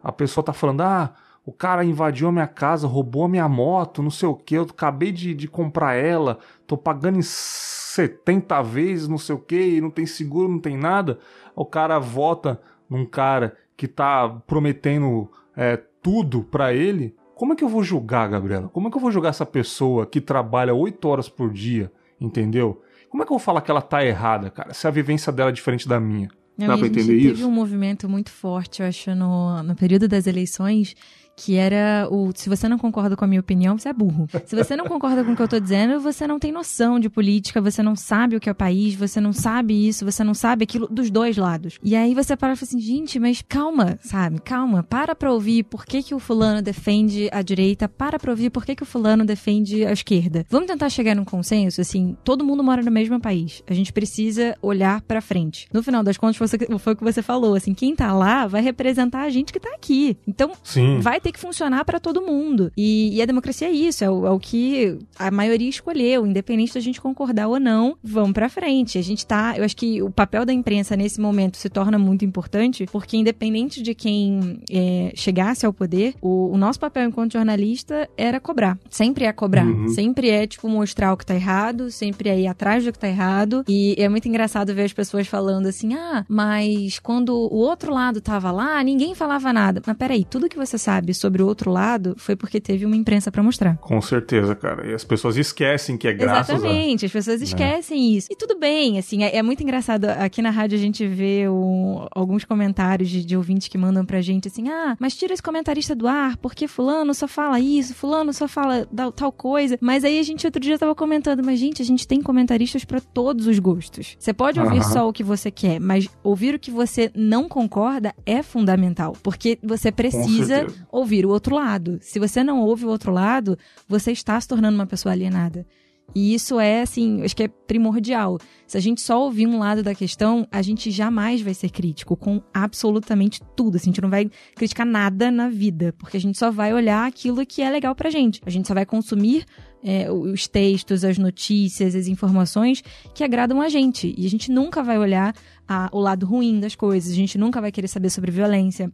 [0.03, 1.15] a pessoa tá falando, ah,
[1.49, 4.65] o cara invadiu a minha casa, roubou a minha moto, não sei o que, eu
[4.65, 9.81] acabei de, de comprar ela, tô pagando em 70 vezes, não sei o que, e
[9.81, 11.19] não tem seguro, não tem nada.
[11.57, 17.17] O cara vota num cara que tá prometendo é, tudo para ele.
[17.35, 18.69] Como é que eu vou julgar, Gabriela?
[18.69, 22.83] Como é que eu vou julgar essa pessoa que trabalha 8 horas por dia, entendeu?
[23.09, 25.49] Como é que eu vou falar que ela tá errada, cara, se a vivência dela
[25.49, 26.29] é diferente da minha?
[26.59, 27.37] Não, Dá pra entender isso?
[27.37, 30.95] Teve um movimento muito forte, eu acho, no, no período das eleições,
[31.39, 34.29] que era o se você não concorda com a minha opinião, você é burro.
[34.45, 37.09] Se você não concorda com o que eu tô dizendo, você não tem noção de
[37.09, 40.35] política, você não sabe o que é o país, você não sabe isso, você não
[40.35, 41.79] sabe aquilo dos dois lados.
[41.83, 44.41] E aí você para e fala assim, gente, mas calma, sabe?
[44.41, 48.51] Calma, para pra ouvir por que, que o fulano defende a direita, para pra ouvir
[48.51, 50.45] por que, que o fulano defende a esquerda.
[50.51, 53.63] Vamos tentar chegar num consenso, assim, todo mundo mora no mesmo país.
[53.69, 55.69] A gente precisa olhar pra frente.
[55.73, 59.23] No final das contas, foi o que você falou, assim, quem tá lá vai representar
[59.23, 60.17] a gente que tá aqui.
[60.27, 60.99] Então, Sim.
[60.99, 62.73] vai ter ter que funcionar para todo mundo.
[62.77, 66.75] E, e, a democracia é isso, é o, é o, que a maioria escolheu, independente
[66.75, 68.97] da gente concordar ou não, vamos para frente.
[68.99, 72.25] A gente tá, eu acho que o papel da imprensa nesse momento se torna muito
[72.25, 78.09] importante, porque independente de quem é, chegasse ao poder, o, o, nosso papel enquanto jornalista
[78.17, 78.79] era cobrar.
[78.89, 79.67] Sempre é cobrar.
[79.67, 79.89] Uhum.
[79.89, 83.09] Sempre é, tipo, mostrar o que tá errado, sempre é ir atrás do que tá
[83.09, 83.65] errado.
[83.69, 88.21] E é muito engraçado ver as pessoas falando assim, ah, mas quando o outro lado
[88.21, 89.83] tava lá, ninguém falava nada.
[89.87, 93.31] Mas peraí, tudo que você sabe sobre o outro lado foi porque teve uma imprensa
[93.31, 93.77] para mostrar.
[93.79, 94.87] Com certeza, cara.
[94.91, 97.07] E as pessoas esquecem que é graças Exatamente, a...
[97.07, 97.45] as pessoas né?
[97.45, 98.29] esquecem isso.
[98.31, 100.07] E tudo bem, assim, é, é, muito engraçado.
[100.07, 104.21] Aqui na rádio a gente vê um, alguns comentários de, de ouvintes que mandam pra
[104.21, 108.33] gente assim: ah, mas tira esse comentarista do ar, porque Fulano só fala isso, Fulano
[108.33, 109.79] só fala tal coisa.
[109.81, 113.01] Mas aí a gente outro dia tava comentando, mas gente, a gente tem comentaristas para
[113.01, 114.17] todos os gostos.
[114.19, 114.83] Você pode ouvir uhum.
[114.83, 119.59] só o que você quer, mas ouvir o que você não concorda é fundamental, porque
[119.63, 120.67] você precisa
[120.99, 121.99] ouvir o outro lado.
[122.01, 123.59] Se você não ouve o outro lado,
[123.89, 125.67] você está se tornando uma pessoa alienada.
[126.15, 128.39] E isso é, assim, acho que é primordial.
[128.67, 132.17] Se a gente só ouvir um lado da questão, a gente jamais vai ser crítico
[132.17, 133.77] com absolutamente tudo.
[133.77, 137.07] Assim, a gente não vai criticar nada na vida, porque a gente só vai olhar
[137.07, 138.41] aquilo que é legal pra gente.
[138.47, 139.45] A gente só vai consumir
[139.83, 142.83] é, os textos, as notícias, as informações
[143.15, 144.15] que agradam a gente.
[144.17, 145.35] E a gente nunca vai olhar
[145.69, 148.91] a, o lado ruim das coisas, a gente nunca vai querer saber sobre violência,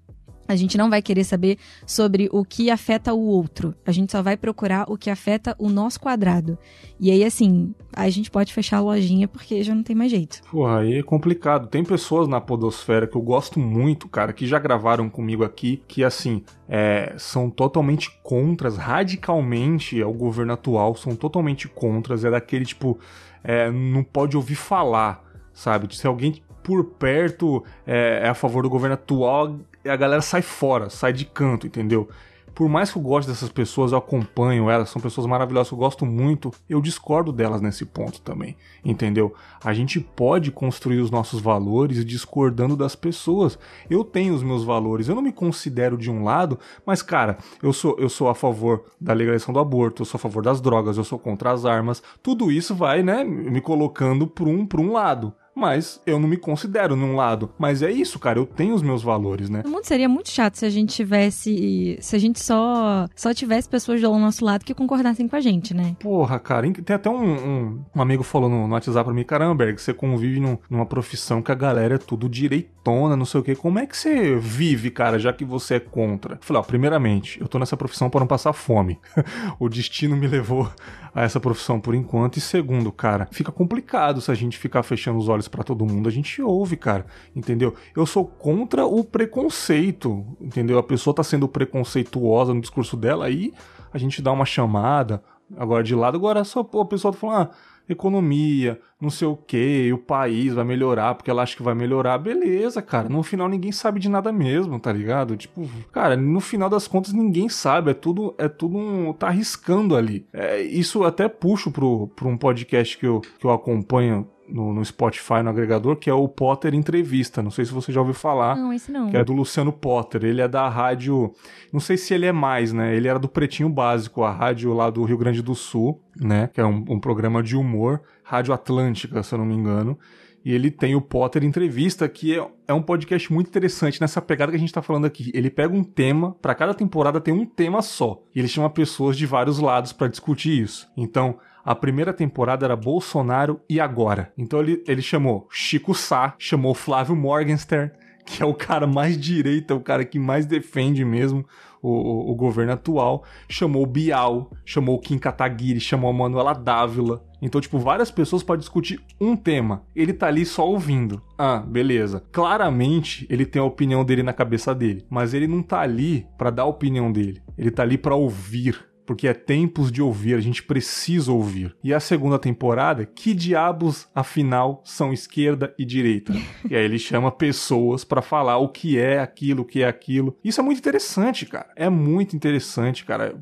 [0.46, 3.74] a gente não vai querer saber sobre o que afeta o outro.
[3.87, 6.59] A gente só vai procurar o que afeta o nosso quadrado.
[7.00, 10.42] E aí, assim, a gente pode fechar a lojinha porque já não tem mais jeito.
[10.50, 11.68] Porra, aí é complicado.
[11.68, 16.04] Tem pessoas na Podosfera que eu gosto muito, cara, que já gravaram comigo aqui, que,
[16.04, 22.24] assim, é, são totalmente contras, radicalmente ao governo atual, são totalmente contras.
[22.24, 22.98] É daquele tipo,
[23.42, 25.94] é, não pode ouvir falar, sabe?
[25.96, 30.90] Se alguém por perto é, é a favor do governo atual, a galera sai fora,
[30.90, 32.09] sai de canto, entendeu?
[32.55, 36.07] Por mais que eu goste dessas pessoas, eu acompanho elas, são pessoas maravilhosas, eu gosto
[36.07, 39.35] muito, eu discordo delas nesse ponto também, entendeu?
[39.62, 43.59] A gente pode construir os nossos valores discordando das pessoas.
[43.90, 47.73] Eu tenho os meus valores, eu não me considero de um lado, mas cara, eu
[47.73, 50.97] sou eu sou a favor da legalização do aborto, eu sou a favor das drogas,
[50.97, 52.03] eu sou contra as armas.
[52.23, 56.36] Tudo isso vai, né, me colocando por um, por um lado mas eu não me
[56.36, 57.50] considero num lado.
[57.58, 59.62] Mas é isso, cara, eu tenho os meus valores, né?
[59.64, 61.98] O mundo seria muito chato se a gente tivesse.
[62.00, 65.74] Se a gente só só tivesse pessoas do nosso lado que concordassem com a gente,
[65.74, 65.96] né?
[66.00, 69.54] Porra, cara, tem até um, um, um amigo falou no, no WhatsApp pra mim: caramba,
[69.54, 73.44] Berg, você convive num, numa profissão que a galera é tudo direitona, não sei o
[73.44, 73.54] que.
[73.54, 76.34] Como é que você vive, cara, já que você é contra?
[76.34, 78.98] Eu falei, ó, primeiramente, eu tô nessa profissão para não passar fome.
[79.58, 80.70] o destino me levou
[81.14, 82.36] a essa profissão por enquanto.
[82.36, 86.09] E segundo, cara, fica complicado se a gente ficar fechando os olhos para todo mundo.
[86.09, 87.74] A gente ouve, cara, entendeu?
[87.96, 90.78] Eu sou contra o preconceito, entendeu?
[90.78, 93.52] A pessoa tá sendo preconceituosa no discurso dela, aí
[93.92, 95.22] a gente dá uma chamada
[95.57, 96.16] agora de lado.
[96.16, 97.50] Agora só a pessoa tá falando, ah,
[97.88, 102.18] economia, não sei o que, o país vai melhorar porque ela acha que vai melhorar.
[102.18, 103.09] Beleza, cara.
[103.09, 105.37] No final ninguém sabe de nada mesmo, tá ligado?
[105.37, 107.90] Tipo, cara, no final das contas ninguém sabe.
[107.90, 109.12] É tudo, é tudo um.
[109.12, 110.26] tá arriscando ali.
[110.33, 114.85] É, isso até puxo pro, pro um podcast que eu, que eu acompanho no, no,
[114.85, 117.42] Spotify, no agregador, que é o Potter Entrevista.
[117.42, 118.57] Não sei se você já ouviu falar.
[118.57, 119.11] Não, esse não.
[119.11, 120.24] Que é do Luciano Potter.
[120.24, 121.33] Ele é da rádio.
[121.72, 122.94] Não sei se ele é mais, né?
[122.94, 126.50] Ele era do Pretinho Básico, a rádio lá do Rio Grande do Sul, né?
[126.52, 128.02] Que é um, um programa de humor.
[128.22, 129.98] Rádio Atlântica, se eu não me engano.
[130.44, 134.52] E ele tem o Potter Entrevista, que é, é um podcast muito interessante nessa pegada
[134.52, 135.30] que a gente tá falando aqui.
[135.33, 138.22] Ele pega um tema, para cada temporada tem um tema só.
[138.35, 140.87] E ele chama pessoas de vários lados para discutir isso.
[140.96, 144.33] Então, a primeira temporada era Bolsonaro e agora.
[144.37, 147.90] Então ele, ele chamou Chico Sá, chamou Flávio Morgenstern,
[148.27, 151.44] que é o cara mais direita, o cara que mais defende mesmo
[151.83, 157.22] o, o, o governo atual, chamou Bial, chamou Kim Kataguiri, chamou a Manuela Dávila.
[157.42, 159.83] Então, tipo, várias pessoas podem discutir um tema.
[159.94, 161.22] Ele tá ali só ouvindo.
[161.37, 162.24] Ah, beleza.
[162.33, 166.48] Claramente, ele tem a opinião dele na cabeça dele, mas ele não tá ali para
[166.48, 167.42] dar a opinião dele.
[167.59, 171.74] Ele tá ali para ouvir porque é tempos de ouvir, a gente precisa ouvir.
[171.82, 176.32] E a segunda temporada, que diabos afinal são esquerda e direita?
[176.68, 180.36] e aí ele chama pessoas para falar o que é aquilo, o que é aquilo.
[180.44, 181.70] Isso é muito interessante, cara.
[181.76, 183.34] É muito interessante, cara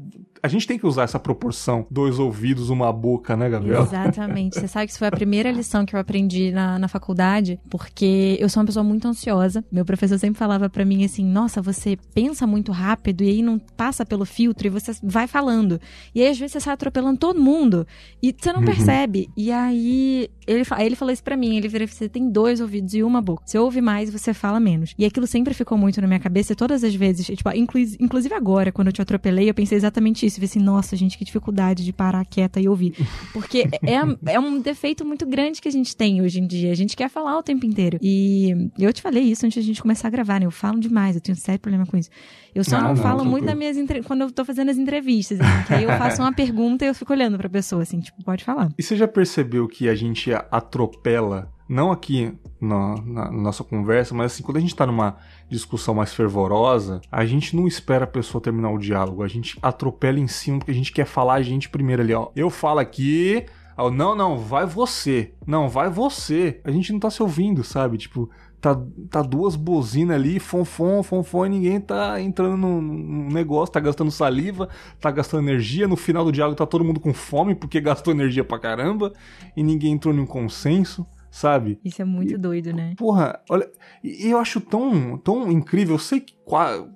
[0.43, 3.83] a gente tem que usar essa proporção, dois ouvidos, uma boca, né, Gabriel?
[3.83, 4.59] Exatamente.
[4.59, 8.37] Você sabe que isso foi a primeira lição que eu aprendi na, na faculdade, porque
[8.41, 9.65] eu sou uma pessoa muito ansiosa.
[9.71, 13.57] Meu professor sempre falava para mim assim: nossa, você pensa muito rápido e aí não
[13.57, 15.81] passa pelo filtro e você vai falando.
[16.13, 17.87] E aí às vezes você sai atropelando todo mundo
[18.21, 18.67] e você não uhum.
[18.67, 19.31] percebe.
[19.37, 22.95] E aí ele, aí ele falou isso pra mim: ele virou, você tem dois ouvidos
[22.95, 23.45] e uma boca.
[23.47, 24.93] Você ouve mais, você fala menos.
[24.99, 28.89] E aquilo sempre ficou muito na minha cabeça todas as vezes, tipo, inclusive agora, quando
[28.89, 30.40] eu te atropelei, eu pensei exatamente isso isso.
[30.40, 32.95] E assim, nossa, gente, que dificuldade de parar quieta e ouvir.
[33.33, 36.73] Porque é, é um defeito muito grande que a gente tem hoje em dia.
[36.73, 37.99] A gente quer falar o tempo inteiro.
[38.01, 40.47] E eu te falei isso antes da gente começar a gravar, né?
[40.47, 42.11] Eu falo demais, eu tenho sério problema com isso.
[42.55, 44.03] Eu só não, não, falo muito nas minhas entre...
[44.03, 46.95] quando eu tô fazendo as entrevistas, assim, que aí eu faço uma pergunta e eu
[46.95, 48.71] fico olhando pra pessoa, assim, tipo, pode falar.
[48.79, 54.33] E você já percebeu que a gente atropela não aqui na, na, nossa conversa, mas
[54.33, 55.17] assim, quando a gente tá numa
[55.49, 60.21] discussão mais fervorosa, a gente não espera a pessoa terminar o diálogo, a gente atropela
[60.21, 62.31] em cima porque a gente quer falar a gente primeiro ali, ó.
[62.37, 65.33] Eu falo aqui, ó, não, não, vai você.
[65.47, 66.61] Não, vai você.
[66.63, 67.97] A gente não tá se ouvindo, sabe?
[67.97, 68.29] Tipo,
[68.61, 72.83] tá, tá duas buzinas ali, fonfon, fonfon, e ninguém tá entrando no,
[73.31, 74.69] negócio, tá gastando saliva,
[75.01, 75.89] tá gastando energia.
[75.89, 79.11] No final do diálogo tá todo mundo com fome porque gastou energia pra caramba
[79.57, 81.81] e ninguém entrou num consenso sabe?
[81.83, 82.95] Isso é muito e, doido, né?
[82.97, 83.68] Porra, olha,
[84.05, 85.95] eu acho tão, tão incrível.
[85.95, 86.35] Eu sei que,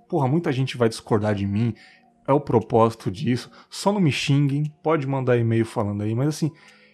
[0.09, 1.75] porra, muita gente vai discordar de mim.
[2.29, 3.51] É o propósito disso.
[3.71, 4.71] Só não me xinguem.
[4.83, 6.15] Pode mandar e-mail falando aí.
[6.15, 6.53] Mas assim,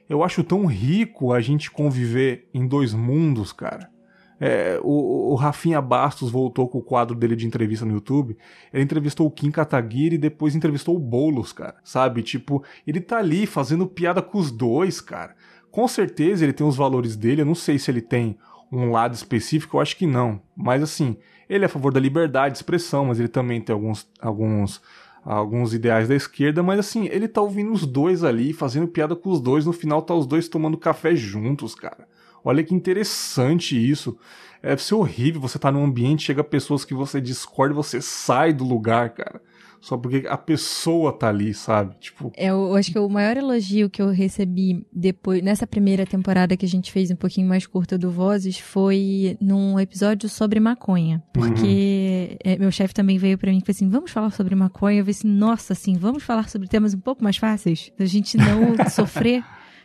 [0.08, 3.90] eu acho tão rico a gente conviver em dois mundos, cara.
[4.38, 8.36] É, o, o Rafinha Bastos voltou com o quadro dele de entrevista no YouTube.
[8.72, 11.74] Ele entrevistou o Kim Kataguiri e depois entrevistou o Boulos, cara.
[11.82, 12.22] Sabe?
[12.22, 15.34] Tipo, ele tá ali fazendo piada com os dois, cara.
[15.72, 18.36] Com certeza ele tem os valores dele, eu não sei se ele tem
[18.70, 20.38] um lado específico, eu acho que não.
[20.54, 21.16] Mas assim,
[21.48, 24.82] ele é a favor da liberdade de expressão, mas ele também tem alguns, alguns,
[25.24, 29.30] alguns ideais da esquerda, mas assim, ele tá ouvindo os dois ali, fazendo piada com
[29.30, 32.06] os dois, no final tá os dois tomando café juntos, cara.
[32.44, 34.18] Olha que interessante isso.
[34.62, 38.62] É ser horrível você tá num ambiente, chega pessoas que você discorda você sai do
[38.62, 39.40] lugar, cara
[39.82, 41.96] só porque a pessoa tá ali, sabe?
[41.98, 42.30] Tipo.
[42.36, 46.64] É, eu acho que o maior elogio que eu recebi depois, nessa primeira temporada que
[46.64, 51.20] a gente fez um pouquinho mais curta do Vozes, foi num episódio sobre maconha.
[51.32, 52.56] Porque uhum.
[52.60, 55.00] meu chefe também veio para mim e falou assim: vamos falar sobre maconha.
[55.00, 58.36] Eu falei assim, nossa, assim, vamos falar sobre temas um pouco mais fáceis, pra gente
[58.36, 59.42] não sofrer.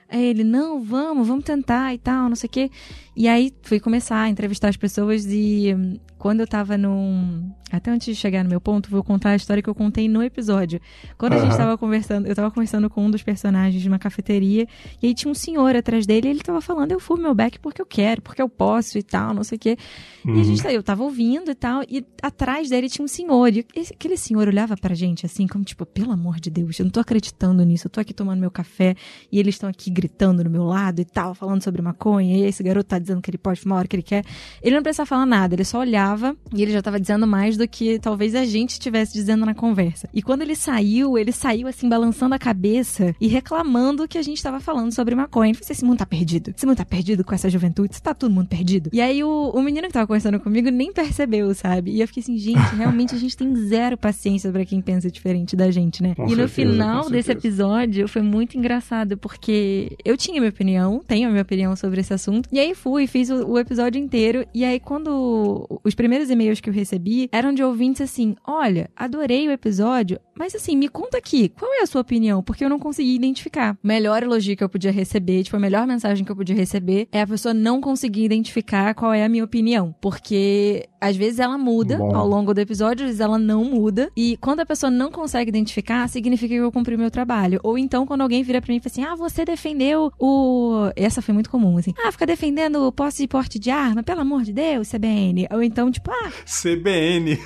[0.09, 2.71] Aí ele, não, vamos, vamos tentar e tal, não sei o quê.
[3.17, 7.49] E aí fui começar a entrevistar as pessoas e hum, quando eu tava num.
[7.69, 10.23] Até antes de chegar no meu ponto, vou contar a história que eu contei no
[10.23, 10.79] episódio.
[11.17, 11.39] Quando uhum.
[11.39, 14.65] a gente tava conversando, eu tava conversando com um dos personagens de uma cafeteria,
[15.01, 17.59] e aí tinha um senhor atrás dele, e ele tava falando, eu fumo meu back
[17.59, 19.77] porque eu quero, porque eu posso e tal, não sei o quê.
[20.25, 20.37] Uhum.
[20.37, 20.71] E a gente, uhum.
[20.71, 24.77] eu tava ouvindo e tal, e atrás dele tinha um senhor, e aquele senhor olhava
[24.77, 27.91] pra gente assim, como tipo, pelo amor de Deus, eu não tô acreditando nisso, eu
[27.91, 28.95] tô aqui tomando meu café,
[29.29, 32.63] e eles estão aqui gritando no meu lado e tal, falando sobre maconha, e esse
[32.63, 34.23] garoto tá dizendo que ele pode fumar a hora que ele quer.
[34.61, 37.67] Ele não precisava falar nada, ele só olhava e ele já estava dizendo mais do
[37.67, 40.09] que talvez a gente estivesse dizendo na conversa.
[40.13, 44.37] E quando ele saiu, ele saiu assim, balançando a cabeça e reclamando que a gente
[44.37, 45.49] estava falando sobre maconha.
[45.49, 46.53] Ele falou assim: esse mundo tá perdido.
[46.55, 48.89] Esse mundo tá perdido com essa juventude, está todo mundo perdido.
[48.93, 51.91] E aí o, o menino que tava conversando comigo nem percebeu, sabe?
[51.91, 55.55] E eu fiquei assim, gente, realmente a gente tem zero paciência para quem pensa diferente
[55.55, 56.15] da gente, né?
[56.15, 61.01] Com e certeza, no final desse episódio foi muito engraçado, porque eu tinha minha opinião,
[61.07, 62.49] tenho a minha opinião sobre esse assunto.
[62.51, 64.47] E aí fui, fiz o, o episódio inteiro.
[64.53, 69.47] E aí, quando os primeiros e-mails que eu recebi eram de ouvintes assim: olha, adorei
[69.47, 72.41] o episódio, mas assim, me conta aqui, qual é a sua opinião?
[72.41, 73.77] Porque eu não consegui identificar.
[73.83, 77.21] Melhor elogio que eu podia receber, tipo, a melhor mensagem que eu podia receber é
[77.21, 79.93] a pessoa não conseguir identificar qual é a minha opinião.
[79.99, 82.15] Porque às vezes ela muda Bom.
[82.15, 84.11] ao longo do episódio, às vezes ela não muda.
[84.15, 87.59] E quando a pessoa não consegue identificar, significa que eu cumpri o meu trabalho.
[87.63, 90.91] Ou então, quando alguém vira pra mim e fala assim: ah, você defendeu o.
[90.95, 91.93] Essa foi muito comum, assim.
[92.03, 95.47] Ah, fica defendendo o posse de porte de arma, pelo amor de Deus, CBN.
[95.51, 96.31] Ou então, tipo, ah.
[96.45, 97.39] CBN.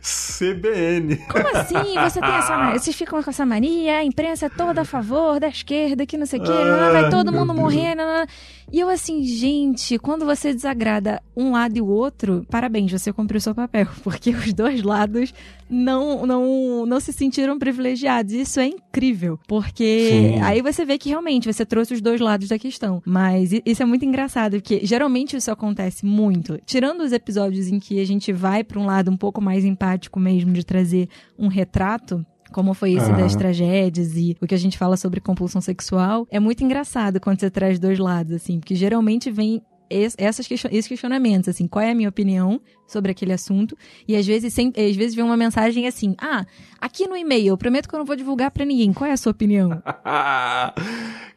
[0.00, 1.16] CBN.
[1.28, 1.74] Como assim?
[1.74, 2.72] Você tem essa.
[2.72, 6.26] Vocês ficam com essa mania, a imprensa é toda a favor da esquerda, que não
[6.26, 6.52] sei o quê,
[6.92, 7.94] vai todo mundo morrer.
[7.94, 8.26] Não, não.
[8.72, 13.36] E eu assim, gente, quando você desagrada um lado e o outro, parabéns, você cumpriu
[13.36, 15.34] o seu papel, porque os dois lados
[15.68, 18.32] não, não, não se sentiram privilegiados.
[18.32, 20.40] Isso é incrível, porque Sim.
[20.40, 23.02] aí você vê que realmente você trouxe os dois lados da questão.
[23.04, 26.58] Mas isso é muito engraçado, porque geralmente isso acontece muito.
[26.64, 30.18] Tirando os episódios em que a gente vai para um lado um pouco mais empático
[30.18, 33.16] mesmo, de trazer um retrato, como foi esse uhum.
[33.16, 37.40] das tragédias e o que a gente fala sobre compulsão sexual, é muito engraçado quando
[37.40, 39.62] você traz dois lados, assim, porque geralmente vem
[40.18, 43.76] essas esses questionamentos, assim, qual é a minha opinião sobre aquele assunto?
[44.08, 46.46] E às vezes, sem, às vezes vem uma mensagem assim, ah,
[46.80, 49.16] aqui no e-mail, eu prometo que eu não vou divulgar para ninguém, qual é a
[49.16, 49.82] sua opinião?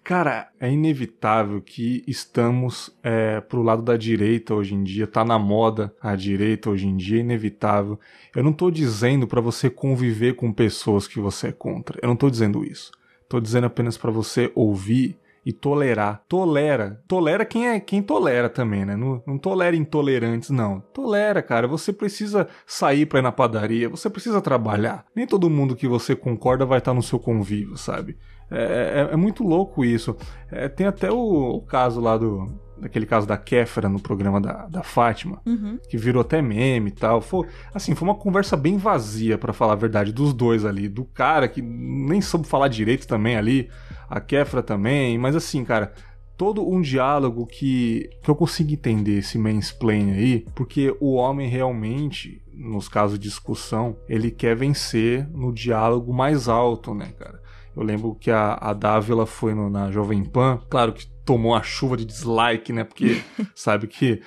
[0.06, 5.40] Cara, é inevitável que estamos é, pro lado da direita hoje em dia, tá na
[5.40, 8.00] moda a direita hoje em dia, é inevitável.
[8.36, 12.16] Eu não tô dizendo para você conviver com pessoas que você é contra, eu não
[12.16, 12.92] tô dizendo isso.
[13.28, 16.24] Tô dizendo apenas para você ouvir e tolerar.
[16.30, 17.02] Tolera.
[17.08, 18.96] Tolera quem é quem tolera também, né?
[18.96, 20.82] Não, não tolera intolerantes, não.
[20.94, 21.68] Tolera, cara.
[21.68, 25.06] Você precisa sair pra ir na padaria, você precisa trabalhar.
[25.16, 28.18] Nem todo mundo que você concorda vai estar no seu convívio, sabe?
[28.50, 30.16] É, é, é muito louco isso.
[30.52, 32.64] É, tem até o, o, caso lá do.
[32.78, 35.80] Daquele caso da Kéfera no programa da, da Fátima, uhum.
[35.88, 37.22] que virou até meme e tal.
[37.22, 40.90] Foi, assim, foi uma conversa bem vazia, para falar a verdade, dos dois ali.
[40.90, 43.70] Do cara que nem soube falar direito também ali,
[44.10, 45.94] a Kefra também, mas assim, cara,
[46.38, 52.42] todo um diálogo que, que eu consigo entender esse mansplain aí, porque o homem realmente,
[52.54, 57.45] nos casos de discussão, ele quer vencer no diálogo mais alto, né, cara?
[57.76, 61.62] Eu lembro que a, a Dávila foi no, na Jovem Pan, claro que tomou a
[61.62, 63.22] chuva de dislike, né, porque
[63.54, 64.22] sabe que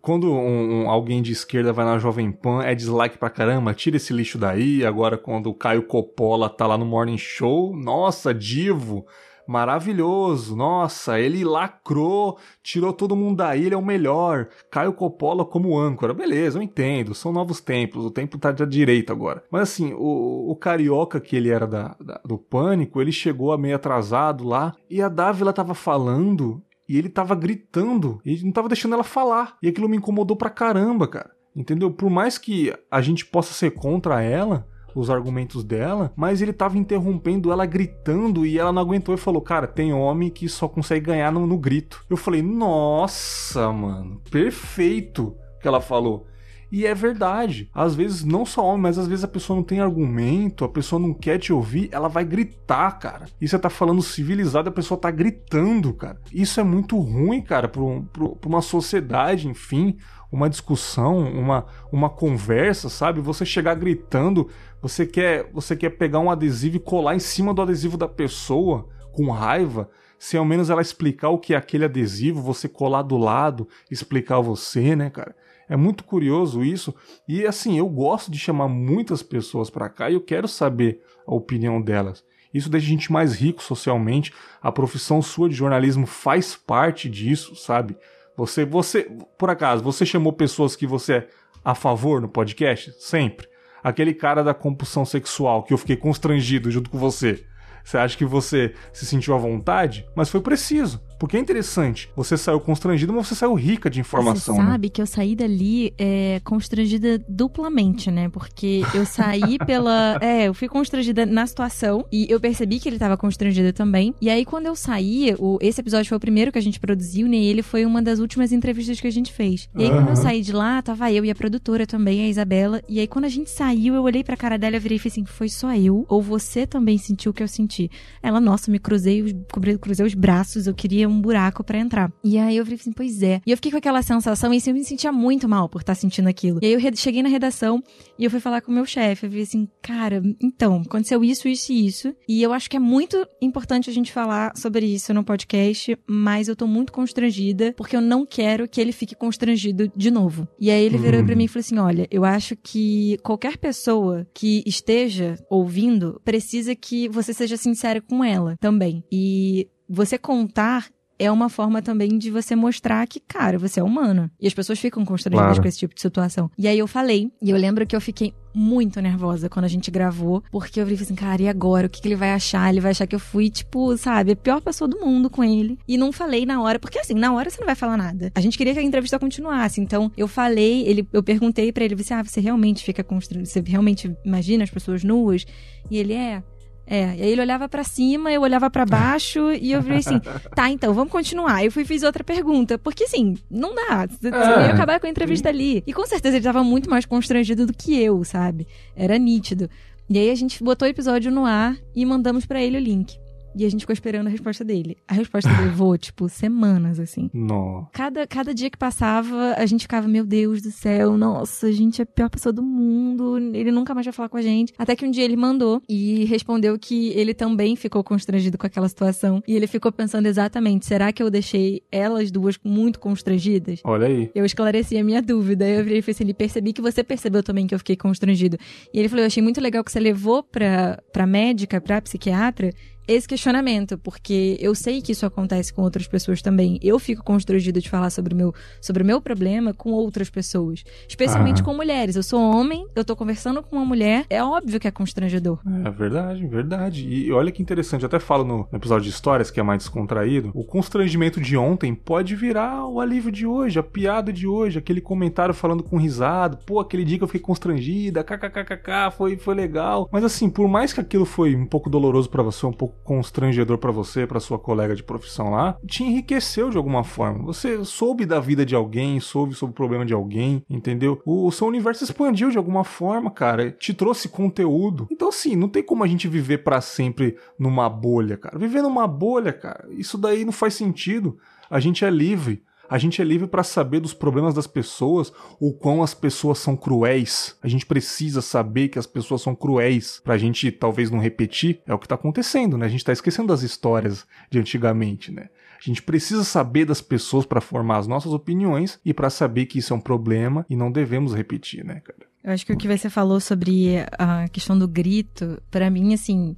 [0.00, 3.96] quando um, um, alguém de esquerda vai na Jovem Pan, é dislike pra caramba, tira
[3.96, 4.84] esse lixo daí.
[4.84, 9.06] Agora, quando o Caio Coppola tá lá no Morning Show, nossa, divo,
[9.46, 14.48] maravilhoso, nossa, ele lacrou, tirou todo mundo daí, ele é o melhor.
[14.70, 19.12] Caio Coppola como âncora, beleza, eu entendo, são novos tempos, o tempo tá da direita
[19.12, 19.44] agora.
[19.50, 23.76] Mas assim, o, o carioca que ele era da, da, do Pânico, ele chegou meio
[23.76, 28.94] atrasado lá, e a Dávila tava falando, e ele tava gritando, e não tava deixando
[28.94, 29.56] ela falar.
[29.62, 31.30] E aquilo me incomodou pra caramba, cara.
[31.56, 31.90] Entendeu?
[31.90, 36.78] Por mais que a gente possa ser contra ela, os argumentos dela, mas ele tava
[36.78, 41.06] interrompendo ela gritando e ela não aguentou e falou: Cara, tem homem que só consegue
[41.06, 42.04] ganhar no, no grito.
[42.08, 46.26] Eu falei: Nossa, mano, perfeito que ela falou.
[46.74, 47.70] E é verdade.
[47.72, 51.00] Às vezes, não só homem, mas às vezes a pessoa não tem argumento, a pessoa
[51.00, 53.26] não quer te ouvir, ela vai gritar, cara.
[53.40, 56.20] E você tá falando civilizado, a pessoa tá gritando, cara.
[56.32, 59.96] Isso é muito ruim, cara, pra, um, pra uma sociedade, enfim,
[60.32, 63.20] uma discussão, uma, uma conversa, sabe?
[63.20, 64.50] Você chegar gritando,
[64.82, 68.88] você quer, você quer pegar um adesivo e colar em cima do adesivo da pessoa
[69.12, 73.16] com raiva, se ao menos ela explicar o que é aquele adesivo, você colar do
[73.16, 75.36] lado, explicar você, né, cara?
[75.68, 76.94] É muito curioso isso.
[77.28, 81.34] E assim, eu gosto de chamar muitas pessoas para cá e eu quero saber a
[81.34, 82.24] opinião delas.
[82.52, 84.32] Isso deixa a gente mais rico socialmente.
[84.62, 87.96] A profissão sua de jornalismo faz parte disso, sabe?
[88.36, 91.28] Você, você, por acaso, você chamou pessoas que você é
[91.64, 92.92] a favor no podcast?
[92.98, 93.48] Sempre.
[93.82, 97.44] Aquele cara da compulsão sexual que eu fiquei constrangido junto com você.
[97.84, 100.06] Você acha que você se sentiu à vontade?
[100.16, 101.02] Mas foi preciso.
[101.24, 102.10] Porque é interessante.
[102.14, 104.56] Você saiu constrangido, mas você saiu rica de informação.
[104.56, 104.68] Você né?
[104.72, 104.90] sabe né?
[104.92, 108.28] que eu saí dali é, constrangida duplamente, né?
[108.28, 110.18] Porque eu saí pela.
[110.20, 114.14] É, eu fui constrangida na situação e eu percebi que ele estava constrangido também.
[114.20, 117.26] E aí, quando eu saí, o, esse episódio foi o primeiro que a gente produziu,
[117.26, 117.38] né?
[117.38, 119.66] E ele foi uma das últimas entrevistas que a gente fez.
[119.74, 119.96] E aí, uhum.
[119.96, 122.82] quando eu saí de lá, tava eu e a produtora também, a Isabela.
[122.86, 125.12] E aí, quando a gente saiu, eu olhei pra cara dela e virei e falei
[125.12, 126.04] assim: foi só eu?
[126.06, 127.90] Ou você também sentiu o que eu senti?
[128.22, 129.34] Ela, nossa, me cruzei,
[129.80, 132.12] cruzei os braços, eu queria um buraco para entrar.
[132.22, 133.40] E aí eu falei assim, pois é.
[133.46, 135.94] E eu fiquei com aquela sensação e assim, eu me sentia muito mal por estar
[135.94, 136.58] sentindo aquilo.
[136.62, 137.82] E aí eu cheguei na redação
[138.18, 139.26] e eu fui falar com o meu chefe.
[139.26, 142.14] Eu falei assim, cara, então, aconteceu isso, isso e isso.
[142.28, 146.48] E eu acho que é muito importante a gente falar sobre isso no podcast, mas
[146.48, 150.46] eu tô muito constrangida porque eu não quero que ele fique constrangido de novo.
[150.58, 151.26] E aí ele virou uhum.
[151.26, 156.74] para mim e falou assim: olha, eu acho que qualquer pessoa que esteja ouvindo precisa
[156.74, 159.04] que você seja sincera com ela também.
[159.10, 160.88] E você contar
[161.24, 164.30] é uma forma também de você mostrar que, cara, você é humano.
[164.40, 165.62] E as pessoas ficam constrangidas Claro.
[165.62, 166.50] com esse tipo de situação.
[166.58, 169.90] E aí eu falei, e eu lembro que eu fiquei muito nervosa quando a gente
[169.90, 171.86] gravou, porque eu falei assim, cara, e agora?
[171.88, 172.70] O que, que ele vai achar?
[172.70, 175.76] Ele vai achar que eu fui, tipo, sabe, a pior pessoa do mundo com ele.
[175.88, 178.30] E não falei na hora, porque assim, na hora você não vai falar nada.
[178.34, 181.96] A gente queria que a entrevista continuasse, então eu falei, ele, eu perguntei pra ele,
[181.96, 185.44] você, ah, você realmente fica constrangido, você realmente imagina as pessoas nuas?
[185.90, 186.42] E ele, é...
[186.86, 190.20] É, e aí ele olhava pra cima, eu olhava pra baixo e eu falei assim:
[190.54, 191.64] tá, então, vamos continuar.
[191.64, 192.78] Eu fui fiz outra pergunta.
[192.78, 194.06] Porque assim, não dá.
[194.06, 194.66] Você É.
[194.66, 195.82] ia acabar com a entrevista ali.
[195.86, 198.66] E com certeza ele tava muito mais constrangido do que eu, sabe?
[198.94, 199.68] Era nítido.
[200.10, 203.16] E aí a gente botou o episódio no ar e mandamos pra ele o link.
[203.56, 204.96] E a gente ficou esperando a resposta dele.
[205.06, 207.30] A resposta levou, tipo, semanas, assim.
[207.32, 207.88] Nossa.
[207.92, 212.00] Cada, cada dia que passava, a gente ficava, meu Deus do céu, nossa, a gente
[212.00, 214.72] é a pior pessoa do mundo, ele nunca mais vai falar com a gente.
[214.78, 218.88] Até que um dia ele mandou e respondeu que ele também ficou constrangido com aquela
[218.88, 219.42] situação.
[219.46, 223.80] E ele ficou pensando exatamente, será que eu deixei elas duas muito constrangidas?
[223.84, 224.30] Olha aí.
[224.34, 225.66] Eu esclareci a minha dúvida.
[225.68, 228.58] Eu virei e falei assim, ele percebi que você percebeu também que eu fiquei constrangido.
[228.92, 232.72] E ele falou, eu achei muito legal que você levou pra, pra médica, pra psiquiatra,
[233.06, 236.78] esse questionamento, porque eu sei que isso acontece com outras pessoas também.
[236.82, 240.84] Eu fico constrangido de falar sobre o meu, sobre o meu problema com outras pessoas.
[241.08, 241.64] Especialmente Aham.
[241.64, 242.16] com mulheres.
[242.16, 245.58] Eu sou homem, eu tô conversando com uma mulher, é óbvio que é constrangedor.
[245.84, 247.06] É verdade, verdade.
[247.06, 250.50] E olha que interessante, eu até falo no episódio de histórias, que é mais descontraído,
[250.54, 255.00] o constrangimento de ontem pode virar o alívio de hoje, a piada de hoje, aquele
[255.00, 260.08] comentário falando com risado, pô, aquele dia que eu fiquei constrangida, kkkk, foi, foi legal.
[260.10, 263.78] Mas assim, por mais que aquilo foi um pouco doloroso pra você, um pouco constrangedor
[263.78, 267.44] pra você, pra sua colega de profissão lá, te enriqueceu de alguma forma.
[267.44, 271.20] Você soube da vida de alguém, soube sobre o problema de alguém, entendeu?
[271.24, 275.06] O, o seu universo expandiu de alguma forma, cara, te trouxe conteúdo.
[275.10, 278.58] Então assim, não tem como a gente viver pra sempre numa bolha, cara.
[278.58, 281.38] Viver numa bolha, cara, isso daí não faz sentido.
[281.70, 282.62] A gente é livre.
[282.88, 286.76] A gente é livre para saber dos problemas das pessoas, o quão as pessoas são
[286.76, 287.56] cruéis.
[287.62, 291.80] A gente precisa saber que as pessoas são cruéis pra gente talvez não repetir.
[291.86, 292.86] É o que tá acontecendo, né?
[292.86, 295.48] A gente tá esquecendo das histórias de antigamente, né?
[295.78, 299.78] A gente precisa saber das pessoas para formar as nossas opiniões e para saber que
[299.78, 302.34] isso é um problema e não devemos repetir, né, cara?
[302.42, 306.54] Eu acho que o que você falou sobre a questão do grito, pra mim, assim,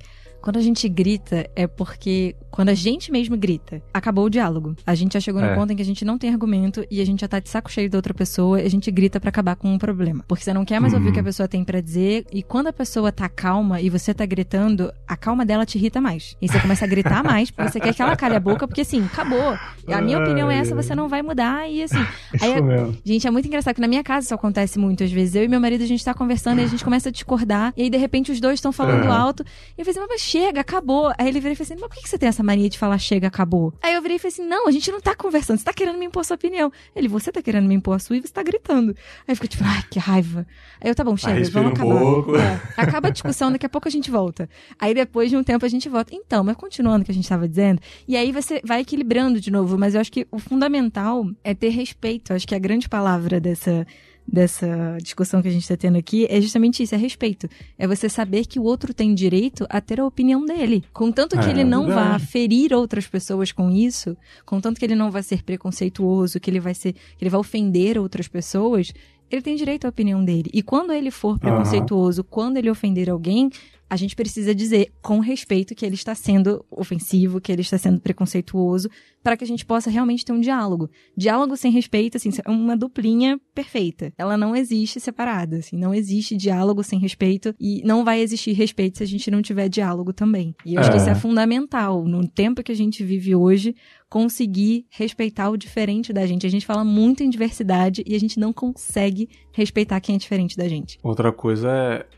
[0.47, 4.77] quando a gente grita é porque quando a gente mesmo grita, acabou o diálogo.
[4.87, 5.55] A gente já chegou no É.
[5.57, 7.69] ponto em que a gente não tem argumento e a gente já tá de saco
[7.69, 10.25] cheio da outra pessoa e a gente grita pra acabar com um problema.
[10.29, 12.69] Porque você não quer mais ouvir o que a pessoa tem pra dizer e quando
[12.69, 16.37] a pessoa tá calma e você tá gritando, a calma dela te irrita mais.
[16.41, 18.83] E você começa a gritar mais porque você quer que ela calhe a boca porque
[18.83, 19.59] assim, acabou.
[19.89, 22.07] A minha opinião é essa, você não vai mudar e assim.
[22.41, 22.97] Aí, mesmo.
[23.05, 25.35] Gente, é muito engraçado que na minha casa isso acontece muito às vezes.
[25.35, 27.73] Eu e meu marido, a gente tá conversando e a gente começa a discordar.
[27.77, 29.19] E aí, de repente, os dois estão falando Aham.
[29.19, 29.43] alto.
[29.77, 31.13] E eu falei assim, mas chega, acabou.
[31.17, 32.99] Aí ele virou e falou assim, mas por que você tem essa mania de falar
[32.99, 33.73] chega, acabou?
[33.83, 35.59] Aí eu virei e falei assim, não, a gente não tá conversando.
[35.59, 36.71] Você tá querendo me impor sua opinião.
[36.95, 38.95] Ele, você tá querendo me impor a sua e você tá gritando.
[39.27, 40.47] Aí eu fico tipo, ai, que raiva.
[40.81, 41.99] Aí eu, tá bom, chega, vamos um acabar.
[41.99, 42.37] pouco.
[42.37, 44.49] É, acaba a discussão, daqui a pouco a gente volta.
[44.79, 46.15] Aí depois de um tempo a gente volta.
[46.15, 49.51] Então, mas continuando o que a gente tava dizendo, e aí você vai equilibrando de
[49.51, 52.33] novo, mas eu acho que o fundamental é ter respeito.
[52.33, 53.87] Eu acho que a grande palavra dessa
[54.27, 57.49] dessa discussão que a gente está tendo aqui é justamente isso, é respeito.
[57.79, 60.85] É você saber que o outro tem direito a ter a opinião dele.
[60.93, 65.11] Contanto que É, ele não vá ferir outras pessoas com isso, contanto que ele não
[65.11, 68.93] vai ser preconceituoso, que ele vai ser, que ele vai ofender outras pessoas,
[69.31, 70.51] ele tem direito à opinião dele.
[70.53, 73.51] E quando ele for preconceituoso, quando ele ofender alguém,
[73.89, 78.01] a gente precisa dizer com respeito que ele está sendo ofensivo, que ele está sendo
[78.01, 78.89] preconceituoso,
[79.23, 80.89] para que a gente possa realmente ter um diálogo.
[81.17, 84.13] Diálogo sem respeito, assim, é uma duplinha perfeita.
[84.17, 88.99] Ela não existe separada, assim, não existe diálogo sem respeito e não vai existir respeito
[88.99, 90.55] se a gente não tiver diálogo também.
[90.65, 91.01] E eu acho que É.
[91.01, 93.75] isso é fundamental no tempo que a gente vive hoje,
[94.09, 96.47] conseguir respeitar o diferente da gente.
[96.47, 100.57] A gente fala muito em diversidade e a gente não consegue respeitar quem é diferente
[100.57, 100.99] da gente.
[101.03, 101.69] Outra coisa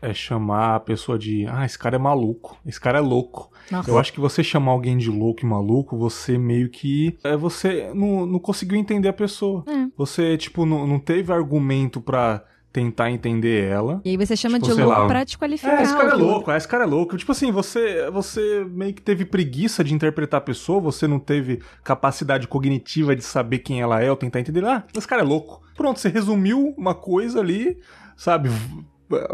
[0.01, 3.51] é, é chamar a pessoa de, ah, esse cara é maluco, esse cara é louco.
[3.71, 3.89] Nossa.
[3.89, 7.17] Eu acho que você chamar alguém de louco e maluco, você meio que.
[7.23, 9.63] É, você não, não conseguiu entender a pessoa.
[9.67, 9.87] É.
[9.97, 13.99] Você, tipo, não, não teve argumento pra tentar entender ela.
[14.05, 15.07] E aí você chama Tipo, de louco lá.
[15.07, 15.79] pra desqualificar.
[15.79, 17.17] É, esse cara é louco, é, esse cara é louco.
[17.17, 21.61] Tipo assim, você, você meio que teve preguiça de interpretar a pessoa, você não teve
[21.83, 24.63] capacidade cognitiva de saber quem ela é ou tentar entender.
[24.65, 25.61] Ah, esse cara é louco.
[25.75, 27.77] Pronto, você resumiu uma coisa ali,
[28.15, 28.49] sabe,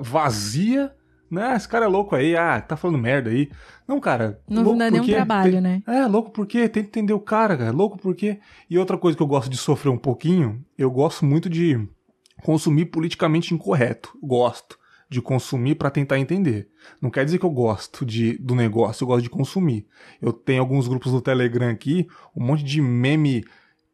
[0.01, 0.91] vazia,
[1.29, 1.55] né?
[1.55, 3.49] Esse cara é louco aí, ah, tá falando merda aí.
[3.87, 4.39] Não, cara.
[4.49, 5.81] Não louco dá nenhum trabalho, Tem- né?
[5.87, 6.67] É, louco por quê?
[6.69, 7.71] Tenta entender o cara, cara.
[7.71, 8.39] Louco por quê?
[8.69, 11.79] E outra coisa que eu gosto de sofrer um pouquinho, eu gosto muito de
[12.45, 14.17] consumir politicamente incorreto.
[14.21, 14.77] Gosto.
[15.07, 16.67] de consumir para tentar entender.
[16.99, 19.85] Não quer dizer que eu gosto de, do negócio, eu gosto de consumir.
[20.19, 23.45] Eu tenho alguns grupos do Telegram aqui, um monte de meme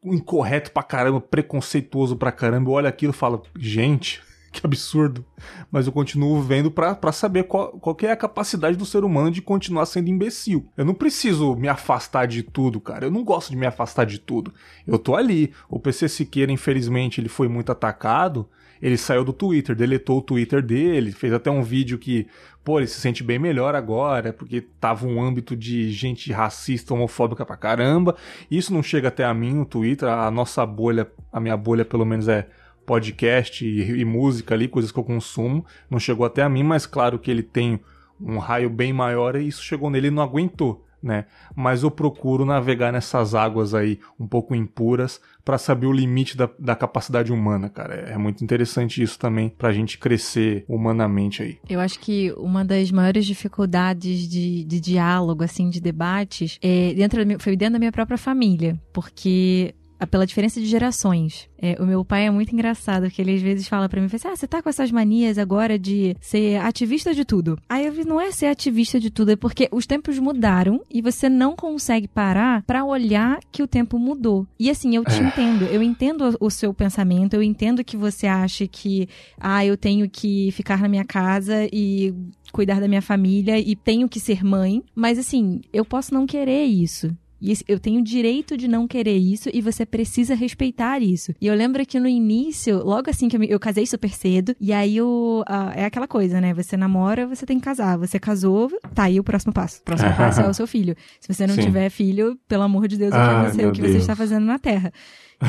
[0.04, 2.70] incorreto pra caramba, preconceituoso pra caramba.
[2.70, 4.22] Eu olho aquilo e falo, gente,
[4.62, 5.26] que absurdo.
[5.72, 9.41] Mas eu continuo vendo para saber qual, qual é a capacidade do ser humano de
[9.41, 10.70] continuar sendo imbecil.
[10.76, 13.06] Eu não preciso me afastar de tudo, cara.
[13.06, 14.54] Eu não gosto de me afastar de tudo.
[14.86, 15.54] Eu tô ali.
[15.70, 18.47] O PC Siqueira, infelizmente, ele foi muito atacado.
[18.82, 22.26] Ele saiu do Twitter, deletou o Twitter dele, fez até um vídeo que,
[22.64, 27.45] pô, ele se sente bem melhor agora, porque tava um âmbito de gente racista, homofóbica
[27.45, 28.16] pra caramba.
[28.49, 32.04] Isso não chega até a mim no Twitter, a nossa bolha, a minha bolha pelo
[32.04, 32.49] menos é
[32.86, 35.65] podcast e, e, música ali, coisas que eu consumo.
[35.89, 37.79] Não chegou até a mim, mas claro que ele tem
[38.19, 40.86] um raio bem maior e isso chegou nele e não aguentou.
[41.01, 41.25] Né?
[41.55, 46.47] Mas eu procuro navegar nessas águas aí um pouco impuras para saber o limite da,
[46.59, 47.95] da, capacidade humana, cara.
[47.95, 51.57] É, é muito interessante isso também pra gente crescer humanamente aí.
[51.67, 57.25] Eu acho que uma das maiores dificuldades de, de diálogo, assim, de debates, é dentro
[57.25, 59.73] da, foi dentro da minha própria família, porque
[60.06, 61.49] pela diferença de gerações.
[61.58, 64.28] É, o meu pai é muito engraçado, porque ele às vezes fala para mim, assim,
[64.28, 67.58] ah, você tá com essas manias agora de ser ativista de tudo.
[67.70, 71.02] Aí eu vi, não é ser ativista de tudo, é porque os tempos mudaram e
[71.02, 74.47] você não consegue parar para olhar que o tempo mudou.
[74.60, 75.24] E assim, eu te é.
[75.24, 79.08] entendo, eu entendo o seu pensamento, eu entendo que você acha que,
[79.39, 82.14] ah, eu tenho que ficar na minha casa e
[82.52, 86.66] cuidar da minha família e tenho que ser mãe, mas assim, eu posso não querer
[86.66, 87.16] isso.
[87.41, 91.33] E eu tenho o direito de não querer isso e você precisa respeitar isso.
[91.41, 94.71] E eu lembro que no início, logo assim que eu, eu casei super cedo, e
[94.71, 96.53] aí o, uh, é aquela coisa, né?
[96.53, 97.97] Você namora, você tem que casar.
[97.97, 99.79] Você casou, tá aí o próximo passo.
[99.81, 100.95] O próximo passo é o seu filho.
[101.19, 101.61] Se você não Sim.
[101.61, 104.59] tiver filho, pelo amor de Deus, que, ah, você, o que você está fazendo na
[104.59, 104.91] Terra?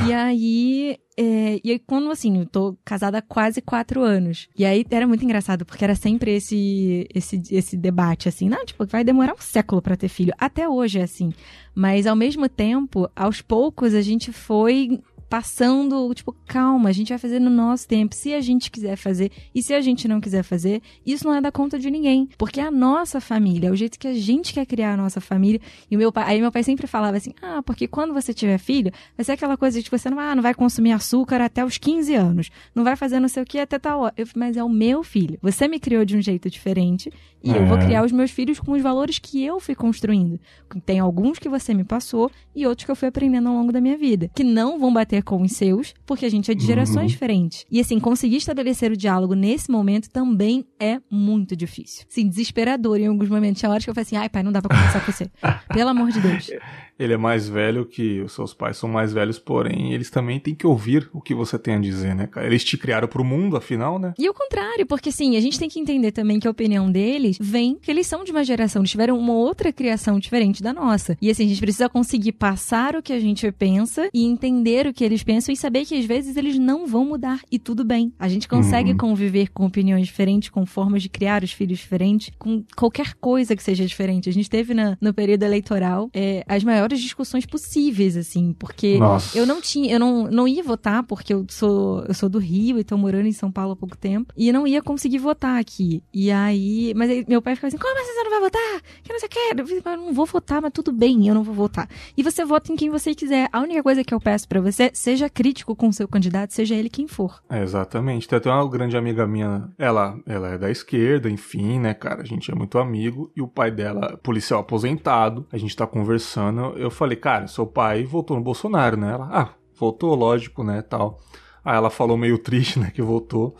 [0.07, 4.49] E aí, é, e aí, quando assim, eu tô casada há quase quatro anos.
[4.57, 8.87] E aí era muito engraçado, porque era sempre esse, esse, esse debate, assim, não, tipo,
[8.87, 10.33] vai demorar um século para ter filho.
[10.39, 11.33] Até hoje é assim.
[11.75, 15.01] Mas ao mesmo tempo, aos poucos, a gente foi
[15.33, 19.33] passando, tipo, calma, a gente vai fazer no nosso tempo, se a gente quiser fazer
[19.55, 22.61] e se a gente não quiser fazer, isso não é da conta de ninguém, porque
[22.61, 25.59] é a nossa família, é o jeito que a gente quer criar a nossa família.
[25.91, 28.93] E meu pai, aí meu pai sempre falava assim: "Ah, porque quando você tiver filho,
[29.17, 31.79] vai ser aquela coisa de que você não, ah, não vai consumir açúcar até os
[31.79, 34.15] 15 anos, não vai fazer não sei o que até tal hora".
[34.19, 35.39] Eu, mas é o meu filho.
[35.41, 37.11] Você me criou de um jeito diferente
[37.43, 37.57] e é.
[37.57, 37.87] eu vou é.
[37.87, 40.39] criar os meus filhos com os valores que eu fui construindo.
[40.85, 43.81] Tem alguns que você me passou e outros que eu fui aprendendo ao longo da
[43.81, 47.03] minha vida, que não vão bater com os seus, porque a gente é de gerações
[47.03, 47.07] uhum.
[47.07, 47.65] diferentes.
[47.71, 52.05] E assim, conseguir estabelecer o diálogo nesse momento também é muito difícil.
[52.09, 53.61] Sim, desesperador em alguns momentos.
[53.61, 55.31] Tinha horas que eu falei assim, ai pai, não dá pra conversar com você.
[55.73, 56.51] Pelo amor de Deus.
[56.99, 60.55] Ele é mais velho que os seus pais são mais velhos, porém, eles também têm
[60.55, 62.47] que ouvir o que você tem a dizer, né, cara?
[62.47, 64.15] Eles te criaram pro mundo, afinal, né?
[64.19, 67.37] E o contrário, porque sim, a gente tem que entender também que a opinião deles
[67.41, 71.17] vem que eles são de uma geração, eles tiveram uma outra criação diferente da nossa.
[71.21, 74.93] E assim, a gente precisa conseguir passar o que a gente pensa e entender o
[74.93, 78.13] que eles pensam e saber que às vezes eles não vão mudar e tudo bem.
[78.19, 78.97] A gente consegue uhum.
[78.97, 83.63] conviver com opiniões diferentes, com formas de criar os filhos diferentes, com qualquer coisa que
[83.63, 84.29] seja diferente.
[84.29, 89.37] A gente teve na, no período eleitoral é, as maiores discussões possíveis, assim, porque Nossa.
[89.37, 92.79] eu não tinha, eu não, não ia votar porque eu sou, eu sou do Rio
[92.79, 95.61] e tô morando em São Paulo há pouco tempo e eu não ia conseguir votar
[95.61, 96.03] aqui.
[96.13, 98.83] E aí, mas aí, meu pai ficava assim, como assim você não vai votar?
[99.03, 101.55] Que não sei o que, eu não vou votar, mas tudo bem, eu não vou
[101.55, 101.89] votar.
[102.17, 103.49] E você vota em quem você quiser.
[103.53, 106.75] A única coisa que eu peço para você, seja crítico com o seu candidato, seja
[106.75, 107.43] ele quem for.
[107.49, 108.29] É, exatamente.
[108.29, 112.25] Tem até uma grande amiga minha, ela, ela é da esquerda, enfim, né, cara, a
[112.25, 116.91] gente é muito amigo e o pai dela, policial aposentado, a gente tá conversando, eu
[116.91, 119.13] falei, cara, seu pai votou no Bolsonaro, né?
[119.13, 119.49] Ela, ah,
[119.79, 121.19] votou, lógico, né, tal.
[121.65, 123.57] Aí ela falou meio triste, né, que votou.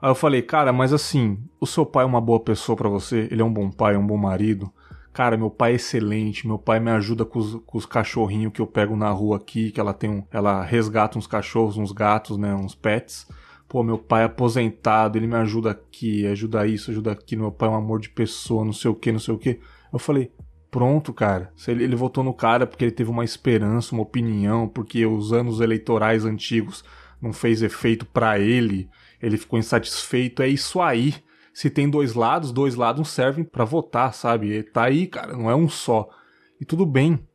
[0.00, 3.28] Aí eu falei, cara, mas assim, o seu pai é uma boa pessoa para você?
[3.30, 4.70] Ele é um bom pai, um bom marido?
[5.12, 8.60] Cara, meu pai é excelente, meu pai me ajuda com os, com os cachorrinhos que
[8.60, 12.36] eu pego na rua aqui, que ela tem um, ela resgata uns cachorros, uns gatos,
[12.36, 13.26] né, uns pets.
[13.66, 17.68] Pô, meu pai é aposentado, ele me ajuda aqui, ajuda isso, ajuda aquilo, meu pai
[17.68, 19.58] é um amor de pessoa, não sei o que, não sei o que.
[19.90, 20.30] Eu falei,
[20.70, 21.52] pronto, cara.
[21.66, 25.60] Ele, ele votou no cara porque ele teve uma esperança, uma opinião, porque os anos
[25.60, 26.84] eleitorais antigos
[27.20, 28.88] não fez efeito para ele,
[29.20, 30.42] ele ficou insatisfeito.
[30.42, 31.14] É isso aí.
[31.52, 34.62] Se tem dois lados, dois lados servem para votar, sabe?
[34.62, 36.08] Tá aí, cara, não é um só.
[36.60, 37.25] E tudo bem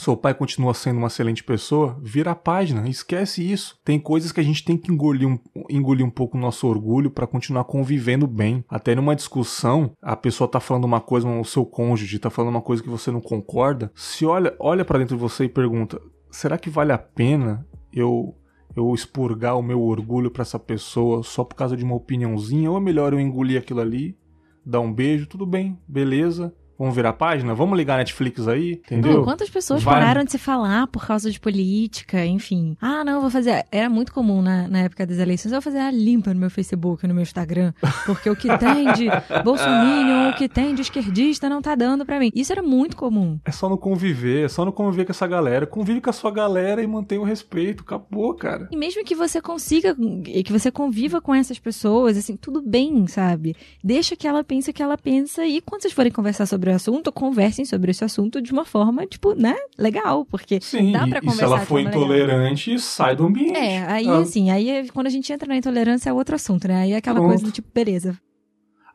[0.00, 3.78] seu pai continua sendo uma excelente pessoa, vira a página, esquece isso.
[3.84, 5.38] Tem coisas que a gente tem que engolir um,
[5.70, 8.64] engolir um pouco o nosso orgulho para continuar convivendo bem.
[8.68, 12.62] Até numa discussão, a pessoa tá falando uma coisa, o seu cônjuge tá falando uma
[12.62, 16.58] coisa que você não concorda, se olha, olha para dentro de você e pergunta: será
[16.58, 18.34] que vale a pena eu
[18.76, 22.76] eu expurgar o meu orgulho para essa pessoa só por causa de uma opiniãozinha, ou
[22.76, 24.18] é melhor eu engolir aquilo ali,
[24.66, 26.52] dar um beijo, tudo bem, beleza,
[26.84, 27.54] Vamos virar a página?
[27.54, 29.14] Vamos ligar a Netflix aí, entendeu?
[29.14, 29.94] Não, quantas pessoas Vai...
[29.94, 32.76] pararam de se falar por causa de política, enfim.
[32.78, 33.64] Ah, não, vou fazer.
[33.72, 36.50] Era muito comum na, na época das eleições eu vou fazer a limpa no meu
[36.50, 37.72] Facebook, no meu Instagram.
[38.04, 39.08] Porque o que tem de
[39.42, 42.30] Bolsonaro, o que tem de esquerdista não tá dando pra mim.
[42.34, 43.40] Isso era muito comum.
[43.46, 45.66] É só não conviver, é só não conviver com essa galera.
[45.66, 47.82] Convive com a sua galera e mantém o respeito.
[47.82, 48.68] Acabou, cara.
[48.70, 49.96] E mesmo que você consiga,
[50.44, 53.56] que você conviva com essas pessoas, assim, tudo bem, sabe?
[53.82, 57.12] Deixa que ela pense o que ela pensa e quando vocês forem conversar sobre assunto,
[57.12, 61.44] conversem sobre esse assunto de uma forma, tipo, né, legal, porque Sim, dá pra conversar.
[61.44, 62.82] E se ela for intolerante, legal.
[62.82, 63.56] sai do ambiente.
[63.56, 64.18] É, aí ah.
[64.18, 66.82] assim, aí quando a gente entra na intolerância é outro assunto, né?
[66.82, 67.28] Aí é aquela Pronto.
[67.28, 68.18] coisa do tipo, beleza,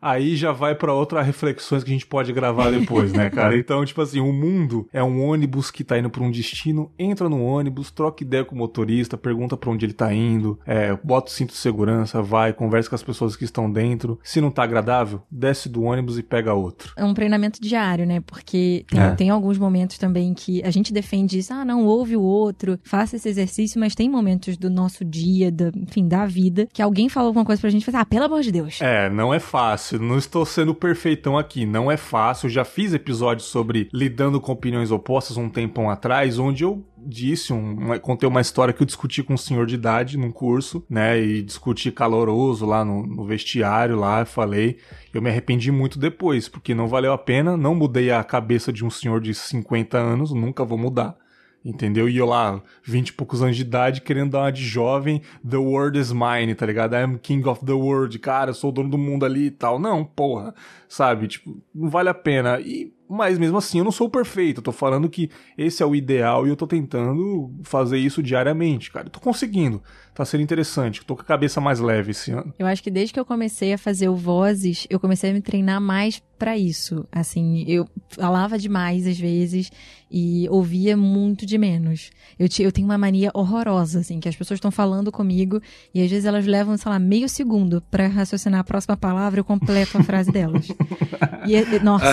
[0.01, 3.49] aí já vai para outras reflexões que a gente pode gravar depois, né, cara?
[3.59, 7.27] Então, tipo assim, o mundo é um ônibus que tá indo para um destino, entra
[7.27, 11.29] no ônibus, troca ideia com o motorista, pergunta para onde ele tá indo, é, bota
[11.29, 14.19] o cinto de segurança, vai, conversa com as pessoas que estão dentro.
[14.23, 16.93] Se não tá agradável, desce do ônibus e pega outro.
[16.95, 18.21] É um treinamento diário, né?
[18.21, 19.11] Porque tem, é.
[19.11, 23.17] tem alguns momentos também que a gente defende isso, ah, não, ouve o outro, faça
[23.17, 27.27] esse exercício, mas tem momentos do nosso dia, da, enfim, da vida, que alguém falou
[27.27, 28.79] alguma coisa pra gente e fala, ah, pelo amor de Deus.
[28.81, 32.49] É, não é fácil não estou sendo perfeitão aqui, não é fácil.
[32.49, 37.97] Já fiz episódios sobre lidando com opiniões opostas um tempão atrás, onde eu disse, um,
[37.99, 41.41] contei uma história que eu discuti com um senhor de idade num curso, né, e
[41.41, 44.77] discuti caloroso lá no, no vestiário lá, falei,
[45.13, 48.83] eu me arrependi muito depois, porque não valeu a pena, não mudei a cabeça de
[48.83, 51.15] um senhor de 50 anos, nunca vou mudar
[51.63, 52.07] entendeu?
[52.07, 55.57] E eu lá, 20 e poucos anos de idade, querendo dar uma de jovem, the
[55.57, 56.95] world is mine, tá ligado?
[56.95, 59.79] I'm king of the world, cara, eu sou o dono do mundo ali e tal.
[59.79, 60.53] Não, porra,
[60.87, 61.27] sabe?
[61.27, 62.59] Tipo, não vale a pena.
[62.59, 64.59] E mas mesmo assim eu não sou perfeito.
[64.59, 68.91] Eu tô falando que esse é o ideal e eu tô tentando fazer isso diariamente,
[68.91, 69.07] cara.
[69.07, 69.81] Eu tô conseguindo.
[70.13, 70.99] Tá sendo interessante.
[70.99, 72.53] Eu tô com a cabeça mais leve esse ano.
[72.59, 75.41] Eu acho que desde que eu comecei a fazer o Vozes, eu comecei a me
[75.41, 77.07] treinar mais para isso.
[77.11, 79.71] Assim, eu falava demais às vezes
[80.11, 82.09] e ouvia muito de menos.
[82.37, 85.61] Eu, eu tenho uma mania horrorosa, assim, que as pessoas estão falando comigo
[85.93, 89.41] e às vezes elas levam, sei lá, meio segundo para raciocinar a próxima palavra e
[89.41, 90.67] eu completo a frase delas.
[91.47, 92.05] E, nossa.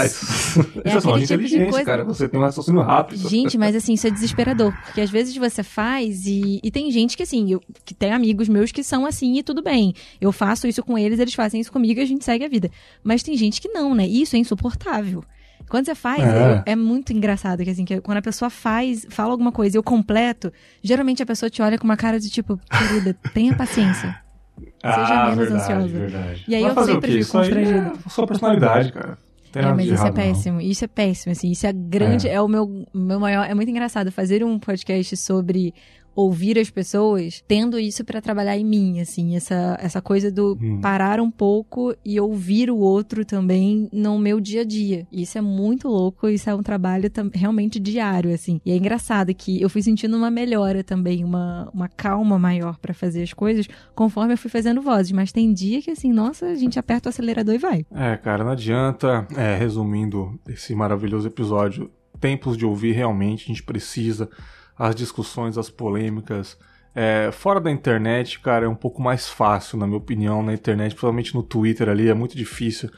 [0.86, 1.84] É aquele tipo de coisa.
[1.84, 3.28] Cara, você tem um raciocínio rápido.
[3.28, 4.72] Gente, mas assim, isso é desesperador.
[4.84, 8.48] Porque às vezes você faz e, e tem gente que assim, eu, que tem amigos
[8.48, 9.94] meus que são assim e tudo bem.
[10.20, 12.70] Eu faço isso com eles, eles fazem isso comigo e a gente segue a vida.
[13.02, 14.06] Mas tem gente que não, né?
[14.06, 15.24] Isso é insuportável.
[15.68, 16.62] Quando você faz, é.
[16.66, 19.82] é, muito engraçado que assim, que quando a pessoa faz, fala alguma coisa e eu
[19.82, 24.16] completo, geralmente a pessoa te olha com uma cara de tipo, querida, tenha paciência.
[24.80, 25.98] Seja ah, menos verdade, ansiosa.
[25.98, 26.44] Verdade.
[26.46, 27.92] E aí Mas eu sempre fico constrangida.
[28.06, 29.18] É sua personalidade, cara.
[29.56, 30.54] Tem é, mas isso é péssimo.
[30.56, 30.60] Não.
[30.60, 31.50] Isso é péssimo, assim.
[31.50, 32.28] Isso é grande.
[32.28, 33.48] É, é o meu, meu maior.
[33.48, 35.72] É muito engraçado fazer um podcast sobre
[36.16, 40.80] ouvir as pessoas, tendo isso para trabalhar em mim, assim, essa, essa coisa do hum.
[40.80, 45.06] parar um pouco e ouvir o outro também no meu dia a dia.
[45.12, 48.60] Isso é muito louco, isso é um trabalho realmente diário, assim.
[48.64, 52.94] E é engraçado que eu fui sentindo uma melhora também, uma, uma calma maior para
[52.94, 56.54] fazer as coisas conforme eu fui fazendo vozes, mas tem dia que assim, nossa, a
[56.54, 57.84] gente aperta o acelerador e vai.
[57.94, 63.62] É, cara, não adianta, é, resumindo esse maravilhoso episódio, tempos de ouvir realmente, a gente
[63.62, 64.30] precisa
[64.78, 66.58] as discussões, as polêmicas.
[66.94, 70.92] É, fora da internet, cara, é um pouco mais fácil, na minha opinião, na internet,
[70.92, 72.90] principalmente no Twitter ali, é muito difícil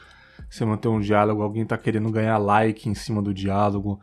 [0.49, 3.99] você manter um diálogo, alguém tá querendo ganhar like em cima do diálogo.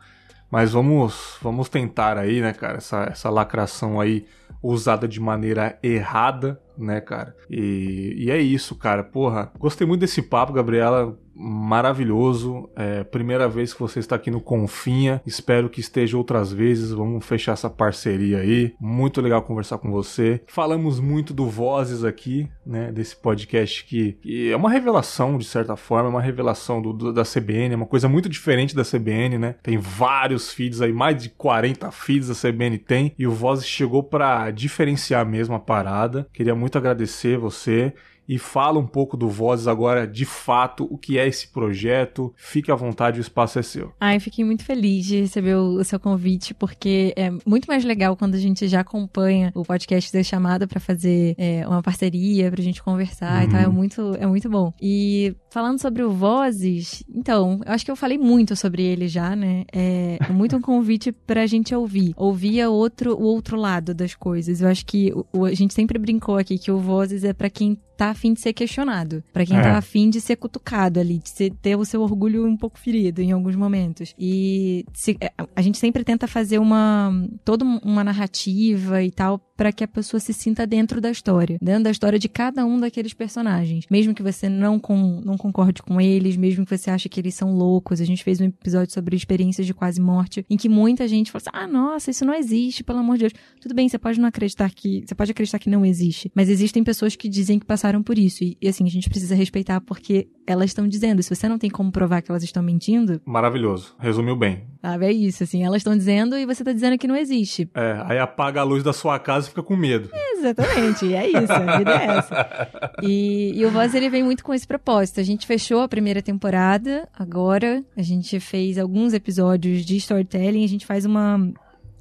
[0.49, 4.25] Mas vamos, vamos tentar aí, né, cara, essa, essa lacração aí
[4.63, 7.35] usada de maneira errada, né, cara?
[7.49, 9.03] E, e é isso, cara.
[9.03, 12.69] Porra, gostei muito desse papo, Gabriela maravilhoso.
[12.75, 15.21] É, primeira vez que você está aqui no Confinha.
[15.25, 16.91] Espero que esteja outras vezes.
[16.91, 18.73] Vamos fechar essa parceria aí.
[18.79, 20.41] Muito legal conversar com você.
[20.47, 22.91] Falamos muito do Vozes aqui, né?
[22.91, 27.13] Desse podcast que, que é uma revelação, de certa forma, é uma revelação do, do,
[27.13, 29.55] da CBN, é uma coisa muito diferente da CBN, né?
[29.61, 33.13] Tem vários feeds aí, mais de 40 feeds a CBN tem.
[33.17, 36.27] E o Vozes chegou para diferenciar mesmo a parada.
[36.33, 37.93] Queria muito agradecer você
[38.27, 42.33] e fala um pouco do Vozes agora, de fato, o que é esse projeto.
[42.35, 43.93] Fique à vontade, o espaço é seu.
[43.99, 48.35] Ai, fiquei muito feliz de receber o, seu convite, porque é muito mais legal quando
[48.35, 52.83] a gente já acompanha o podcast da chamada para fazer é, uma parceria, pra gente
[52.83, 53.47] conversar uhum.
[53.47, 53.61] e tal.
[53.61, 53.73] É uhum.
[53.73, 54.73] muito, é muito bom.
[54.81, 59.35] E falando sobre o Vozes, então, eu acho que eu falei muito sobre ele já,
[59.35, 59.63] né?
[59.71, 62.13] É muito um convite pra gente ouvir.
[62.17, 64.61] Ouvir outro, o outro lado das coisas.
[64.61, 67.77] Eu acho que o, a gente sempre brincou aqui que o Vozes é para quem
[67.97, 69.71] tá afim de ser questionado, para quem tá é.
[69.71, 73.21] tá afim de ser cutucado ali, de ser, ter o seu orgulho um pouco ferido
[73.21, 74.13] em alguns momentos.
[74.17, 77.11] E se, é, a gente sempre tenta fazer uma
[77.43, 81.83] toda uma narrativa e tal para que a pessoa se sinta dentro da história, dentro
[81.83, 83.85] da história de cada um daqueles personagens.
[83.89, 87.33] Mesmo que você não, com, não concorde com eles, mesmo que você ache que eles
[87.33, 87.99] são loucos.
[87.99, 91.41] A gente fez um episódio sobre experiências de quase morte, em que muita gente falou
[91.41, 93.33] assim: ah, nossa, isso não existe, pelo amor de Deus.
[93.59, 95.03] Tudo bem, você pode não acreditar que.
[95.05, 98.43] Você pode acreditar que não existe, mas existem pessoas que dizem que passaram por isso.
[98.43, 101.21] E, e assim, a gente precisa respeitar porque elas estão dizendo.
[101.21, 103.21] Se você não tem como provar que elas estão mentindo.
[103.25, 103.93] Maravilhoso.
[103.99, 104.63] Resumiu bem.
[104.81, 105.63] Sabe, é isso, assim.
[105.63, 107.69] Elas estão dizendo e você tá dizendo que não existe.
[107.75, 110.09] É, aí apaga a luz da sua casa e fica com medo.
[110.37, 112.69] exatamente, é isso, a vida é essa.
[113.03, 115.19] E, e o Voz, ele vem muito com esse propósito.
[115.19, 120.69] A gente fechou a primeira temporada, agora a gente fez alguns episódios de storytelling, a
[120.69, 121.37] gente faz uma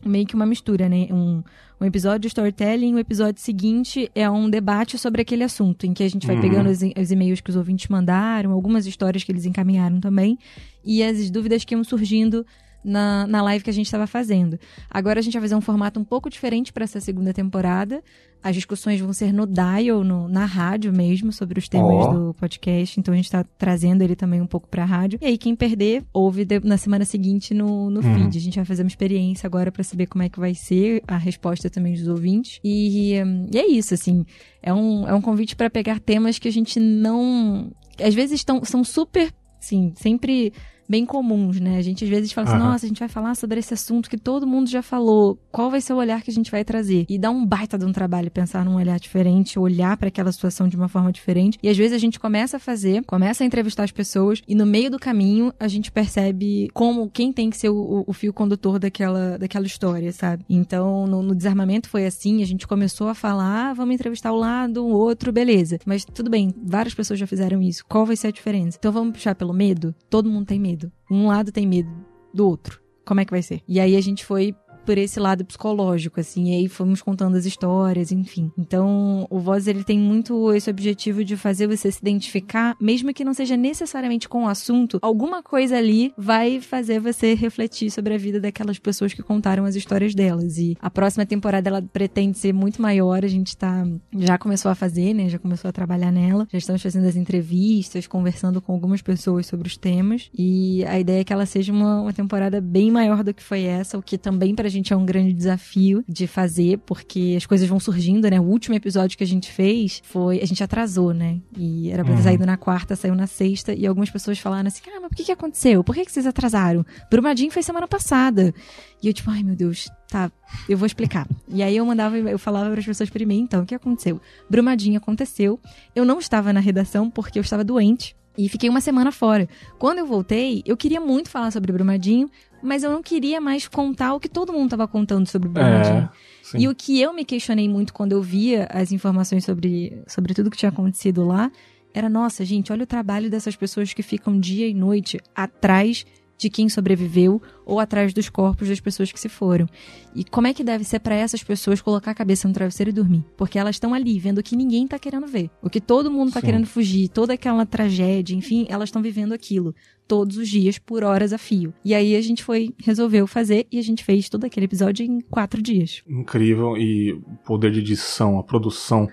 [0.05, 1.09] meio que uma mistura, né?
[1.11, 1.42] Um,
[1.80, 6.02] um episódio de storytelling, o episódio seguinte é um debate sobre aquele assunto, em que
[6.02, 6.42] a gente vai uhum.
[6.42, 10.38] pegando os, os, e-mails que os ouvintes mandaram, algumas histórias que eles encaminharam também,
[10.84, 12.46] e as dúvidas que iam surgindo
[12.87, 14.59] na, na live que a gente estava fazendo.
[14.89, 18.03] Agora a gente vai fazer um formato um pouco diferente para essa segunda temporada.
[18.43, 22.12] As discussões vão ser no Dial, no, na rádio mesmo, sobre os temas oh.
[22.12, 23.01] do podcast.
[23.01, 25.18] Então a gente está trazendo ele também um pouco para a rádio.
[25.20, 28.14] E aí, quem perder, ouve de, na semana seguinte no, no uhum.
[28.14, 28.39] feed.
[28.39, 31.16] A gente vai fazer uma experiência agora para saber como é que vai ser a
[31.16, 32.61] resposta também dos ouvintes.
[32.62, 33.14] E,
[33.53, 34.24] e é isso, assim.
[34.62, 37.72] É um, é um convite para pegar temas que a gente não.
[38.01, 39.32] Às vezes estão, são super.
[39.59, 40.53] Sim, sempre
[40.89, 41.78] bem comuns, né?
[41.78, 44.16] A gente às vezes fala assim, nossa, a gente vai falar sobre esse assunto que
[44.16, 45.39] todo mundo já falou.
[45.51, 47.07] Qual vai ser o olhar que a gente vai trazer?
[47.09, 50.68] E dá um baita de um trabalho pensar num olhar diferente, olhar para aquela situação
[50.68, 51.59] de uma forma diferente.
[51.62, 54.66] E às vezes a gente começa a fazer, começa a entrevistar as pessoas e no
[54.66, 58.78] meio do caminho a gente percebe como quem tem que ser o, o fio condutor
[58.78, 60.45] daquela, daquela história, sabe?
[60.49, 64.37] Então, no, no, desarmamento foi assim, a gente começou a falar, ah, vamos entrevistar o
[64.37, 65.78] lado, o outro, beleza.
[65.84, 67.84] Mas tudo bem, várias pessoas já fizeram isso.
[67.89, 68.76] Qual vai ser a diferença?
[68.78, 69.95] Então vamos puxar pelo medo?
[70.09, 70.92] Todo mundo tem medo medo.
[71.10, 71.90] Um lado tem medo
[72.32, 72.80] do outro.
[73.04, 73.62] Como é que vai ser?
[73.66, 74.54] E aí a gente foi
[74.87, 78.53] por esse lado psicológico, assim, e aí fomos contando as histórias, enfim.
[78.57, 83.24] Então, o Voz, ele tem muito esse objetivo de fazer você se identificar, mesmo que
[83.24, 88.18] não seja necessariamente com o assunto, alguma coisa ali vai fazer você refletir sobre a
[88.18, 90.57] vida daquelas pessoas que contaram as histórias delas.
[90.57, 93.84] E a próxima temporada, ela pretende ser muito maior, a gente tá,
[94.16, 98.07] já começou a fazer, né, já começou a trabalhar nela, já estamos fazendo as entrevistas,
[98.07, 102.03] conversando com algumas pessoas sobre os temas, e a ideia é que ela seja uma,
[102.03, 105.04] uma temporada bem maior do que foi essa, o que também pra gente é um
[105.04, 108.40] grande desafio de fazer, porque as coisas vão surgindo, né?
[108.40, 110.40] O último episódio que a gente fez foi.
[110.40, 111.40] A gente atrasou, né?
[111.56, 112.24] E era pra ter uhum.
[112.24, 115.24] saído na quarta, saiu na sexta, e algumas pessoas falaram assim: ah, mas por que,
[115.24, 115.82] que aconteceu?
[115.84, 116.84] Por que, que vocês atrasaram?
[117.10, 118.54] Brumadinho foi semana passada.
[119.02, 120.30] E eu, tipo, ai meu Deus, tá,
[120.68, 121.28] eu vou explicar.
[121.48, 124.20] E aí eu mandava, eu falava para as pessoas para mim, então, o que aconteceu?
[124.48, 125.60] Brumadinho aconteceu.
[125.94, 128.16] Eu não estava na redação porque eu estava doente.
[128.38, 129.48] E fiquei uma semana fora.
[129.78, 132.30] Quando eu voltei, eu queria muito falar sobre Brumadinho,
[132.62, 136.09] mas eu não queria mais contar o que todo mundo estava contando sobre Brumadinho.
[136.54, 140.34] É, e o que eu me questionei muito quando eu via as informações sobre, sobre
[140.34, 141.50] tudo que tinha acontecido lá
[141.92, 146.04] era: nossa, gente, olha o trabalho dessas pessoas que ficam dia e noite atrás
[146.39, 149.66] de quem sobreviveu ou atrás dos corpos das pessoas que se foram.
[150.14, 152.93] E como é que deve ser para essas pessoas colocar a cabeça no travesseiro e
[152.93, 153.24] dormir?
[153.37, 156.32] Porque elas estão ali vendo o que ninguém tá querendo ver, o que todo mundo
[156.32, 156.47] tá Sim.
[156.47, 159.74] querendo fugir, toda aquela tragédia, enfim, elas estão vivendo aquilo
[160.07, 161.74] todos os dias por horas a fio.
[161.84, 165.20] E aí a gente foi resolveu fazer e a gente fez todo aquele episódio em
[165.20, 166.03] quatro dias.
[166.09, 169.09] Incrível e o poder de edição, a produção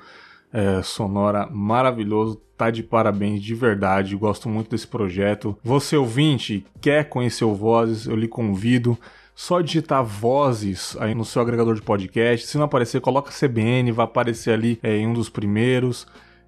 [0.54, 2.40] é, sonora maravilhoso.
[2.56, 4.16] Tá de parabéns de verdade.
[4.16, 5.58] Gosto muito desse projeto.
[5.64, 8.06] Você ouvinte, quer conhecer o Vozes?
[8.06, 8.98] Eu lhe convido.
[9.36, 12.46] Só digitar vozes aí no seu agregador de podcast.
[12.46, 16.06] Se não aparecer, coloca CBN, vai aparecer ali é, em um dos primeiros.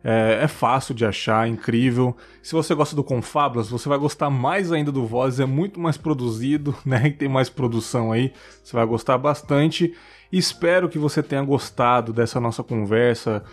[0.08, 2.16] É, é, fácil de achar, incrível.
[2.44, 5.98] Se você gosta do Confablas, você vai gostar mais ainda do Vozes, é muito mais
[5.98, 7.10] produzido, né?
[7.10, 8.32] Tem mais produção aí,
[8.64, 9.96] você vai gostar bastante.
[10.32, 13.44] Espero que você tenha gostado dessa nossa conversa,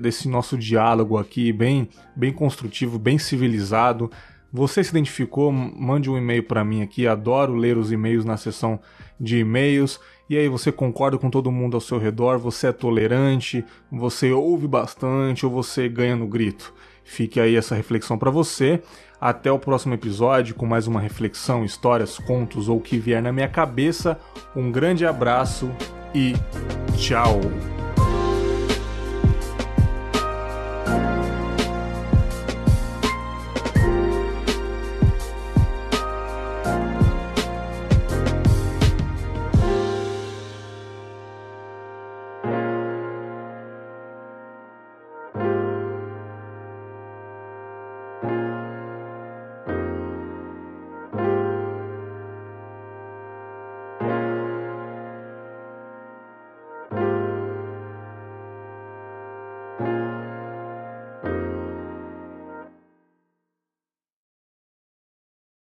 [0.00, 4.10] desse nosso diálogo aqui, bem, bem construtivo, bem civilizado.
[4.52, 5.52] Você se identificou?
[5.52, 7.06] Mande um e-mail para mim aqui.
[7.06, 8.80] Adoro ler os e-mails na seção
[9.20, 10.00] de e-mails.
[10.30, 12.38] E aí você concorda com todo mundo ao seu redor?
[12.38, 13.64] Você é tolerante?
[13.90, 16.72] Você ouve bastante ou você ganha no grito?
[17.02, 18.80] Fique aí essa reflexão para você.
[19.20, 23.32] Até o próximo episódio com mais uma reflexão, histórias, contos ou o que vier na
[23.32, 24.20] minha cabeça.
[24.54, 25.68] Um grande abraço
[26.14, 26.34] e
[26.96, 27.40] tchau!